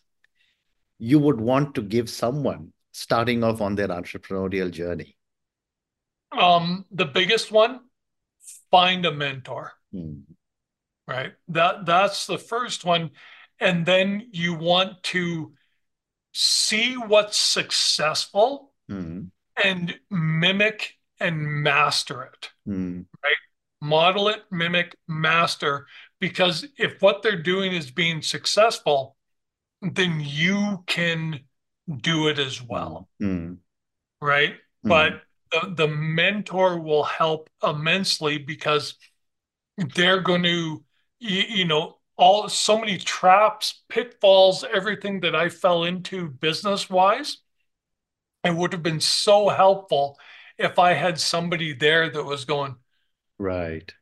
you 0.98 1.20
would 1.20 1.40
want 1.40 1.76
to 1.76 1.82
give 1.82 2.10
someone 2.10 2.72
starting 2.92 3.44
off 3.44 3.62
on 3.62 3.76
their 3.76 3.90
entrepreneurial 3.90 4.72
journey 4.72 5.16
um, 6.38 6.86
the 6.92 7.06
biggest 7.06 7.52
one, 7.52 7.82
find 8.72 9.06
a 9.06 9.12
mentor. 9.12 9.74
Mm. 9.94 10.24
Right. 11.08 11.34
That 11.50 11.86
that's 11.86 12.26
the 12.26 12.38
first 12.38 12.84
one. 12.84 13.12
And 13.60 13.86
then 13.86 14.28
you 14.32 14.54
want 14.54 15.02
to 15.04 15.54
see 16.34 16.96
what's 16.96 17.38
successful 17.38 18.74
mm. 18.90 19.30
and 19.64 20.00
mimic 20.10 20.94
and 21.20 21.64
master 21.64 22.24
it. 22.24 22.50
Mm. 22.68 23.06
Right. 23.24 23.36
Model 23.82 24.28
it, 24.30 24.44
mimic, 24.52 24.96
master. 25.08 25.88
Because 26.20 26.66
if 26.78 27.02
what 27.02 27.22
they're 27.24 27.42
doing 27.42 27.74
is 27.74 27.92
being 27.92 28.22
successful, 28.22 29.16
then 29.82 30.22
you 30.22 30.84
can 30.88 31.42
do 32.02 32.28
it 32.28 32.40
as 32.40 32.62
well. 32.62 33.08
Mm. 33.22 33.58
Right. 34.22 34.56
But 34.84 35.22
the, 35.52 35.74
the 35.76 35.88
mentor 35.88 36.80
will 36.80 37.04
help 37.04 37.50
immensely 37.64 38.38
because 38.38 38.96
they're 39.96 40.22
going 40.22 40.44
to 40.44 40.84
you, 41.20 41.44
you 41.48 41.66
know 41.66 41.95
all 42.18 42.48
so 42.48 42.78
many 42.78 42.98
traps 42.98 43.84
pitfalls 43.90 44.64
everything 44.74 45.20
that 45.20 45.36
i 45.36 45.50
fell 45.50 45.84
into 45.84 46.30
business 46.30 46.90
wise 46.90 47.38
it 48.44 48.56
would 48.56 48.74
have 48.74 48.84
been 48.84 49.00
so 49.00 49.50
helpful 49.50 50.18
if 50.58 50.80
i 50.80 50.94
had 50.94 51.20
somebody 51.20 51.74
there 51.74 52.10
that 52.10 52.24
was 52.24 52.46
going 52.46 52.76
right 53.38 53.94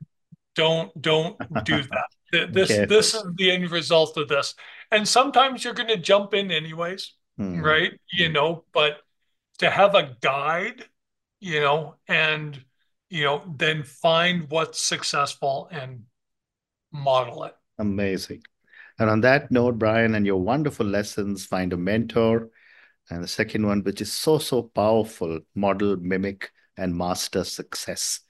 don't 0.56 1.02
don't 1.02 1.38
do 1.64 1.82
that 2.32 2.54
this 2.54 2.72
okay. 2.72 2.86
this 2.86 3.14
is 3.14 3.24
the 3.36 3.52
end 3.52 3.70
result 3.72 4.18
of 4.18 4.28
this 4.28 4.56
and 4.92 5.08
sometimes 5.08 5.64
you're 5.64 5.74
going 5.74 5.88
to 5.88 5.98
jump 5.98 6.34
in 6.34 6.52
anyways 6.52 7.14
hmm. 7.38 7.62
right 7.62 7.94
you 8.12 8.30
know 8.30 8.64
but 8.74 8.98
to 9.60 9.70
have 9.70 9.96
a 9.96 10.16
guide 10.22 10.86
you 11.44 11.60
know, 11.60 11.96
and 12.08 12.64
you 13.10 13.26
know, 13.26 13.44
then 13.58 13.84
find 13.84 14.50
what's 14.50 14.80
successful 14.80 15.68
and 15.70 16.04
model 16.90 17.44
it. 17.44 17.54
Amazing. 17.80 18.44
And 19.00 19.10
on 19.10 19.22
that 19.22 19.52
note, 19.52 19.78
Brian, 19.80 20.16
and 20.16 20.26
your 20.26 20.42
wonderful 20.42 20.86
lessons, 20.86 21.46
find 21.46 21.74
a 21.74 21.78
mentor. 21.78 22.50
And 23.10 23.24
the 23.24 23.28
second 23.28 23.66
one, 23.66 23.84
which 23.84 24.02
is 24.02 24.14
so, 24.14 24.38
so 24.38 24.64
powerful, 24.64 25.40
model, 25.56 25.98
mimic, 25.98 26.52
and 26.78 26.96
master 26.96 27.44
success. 27.44 28.22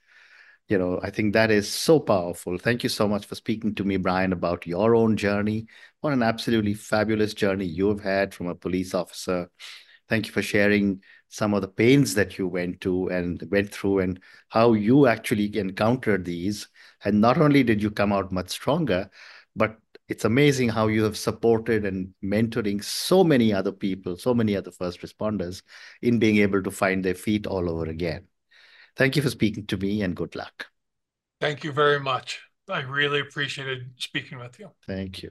you 0.68 0.78
know, 0.78 1.00
I 1.02 1.10
think 1.10 1.34
that 1.34 1.50
is 1.50 1.68
so 1.70 2.00
powerful. 2.00 2.58
Thank 2.58 2.82
you 2.84 2.88
so 2.88 3.08
much 3.08 3.26
for 3.26 3.34
speaking 3.34 3.74
to 3.76 3.84
me, 3.84 3.98
Brian, 3.98 4.32
about 4.32 4.66
your 4.66 4.94
own 4.96 5.16
journey. 5.16 5.66
What 6.00 6.12
an 6.14 6.22
absolutely 6.22 6.74
fabulous 6.74 7.34
journey 7.34 7.66
you've 7.66 8.02
had 8.02 8.34
from 8.34 8.48
a 8.48 8.54
police 8.54 8.94
officer. 8.94 9.50
Thank 10.08 10.26
you 10.26 10.32
for 10.32 10.42
sharing 10.42 11.02
some 11.34 11.52
of 11.52 11.62
the 11.62 11.68
pains 11.68 12.14
that 12.14 12.38
you 12.38 12.46
went 12.46 12.80
to 12.80 13.08
and 13.08 13.42
went 13.50 13.74
through 13.74 13.98
and 13.98 14.20
how 14.50 14.72
you 14.72 15.08
actually 15.08 15.56
encountered 15.58 16.24
these. 16.24 16.68
And 17.04 17.20
not 17.20 17.38
only 17.38 17.64
did 17.64 17.82
you 17.82 17.90
come 17.90 18.12
out 18.12 18.30
much 18.30 18.50
stronger, 18.50 19.10
but 19.56 19.76
it's 20.08 20.24
amazing 20.24 20.68
how 20.68 20.86
you 20.86 21.02
have 21.02 21.16
supported 21.16 21.84
and 21.86 22.10
mentoring 22.22 22.84
so 22.84 23.24
many 23.24 23.52
other 23.52 23.72
people, 23.72 24.16
so 24.16 24.32
many 24.32 24.54
other 24.54 24.70
first 24.70 25.00
responders 25.00 25.62
in 26.02 26.20
being 26.20 26.36
able 26.36 26.62
to 26.62 26.70
find 26.70 27.04
their 27.04 27.16
feet 27.16 27.48
all 27.48 27.68
over 27.68 27.86
again. 27.86 28.28
Thank 28.96 29.16
you 29.16 29.22
for 29.22 29.30
speaking 29.30 29.66
to 29.66 29.76
me 29.76 30.02
and 30.02 30.14
good 30.14 30.36
luck. 30.36 30.66
Thank 31.40 31.64
you 31.64 31.72
very 31.72 31.98
much. 31.98 32.42
I 32.68 32.82
really 32.82 33.18
appreciated 33.18 33.90
speaking 33.96 34.38
with 34.38 34.60
you. 34.60 34.70
Thank 34.86 35.24
you. 35.24 35.30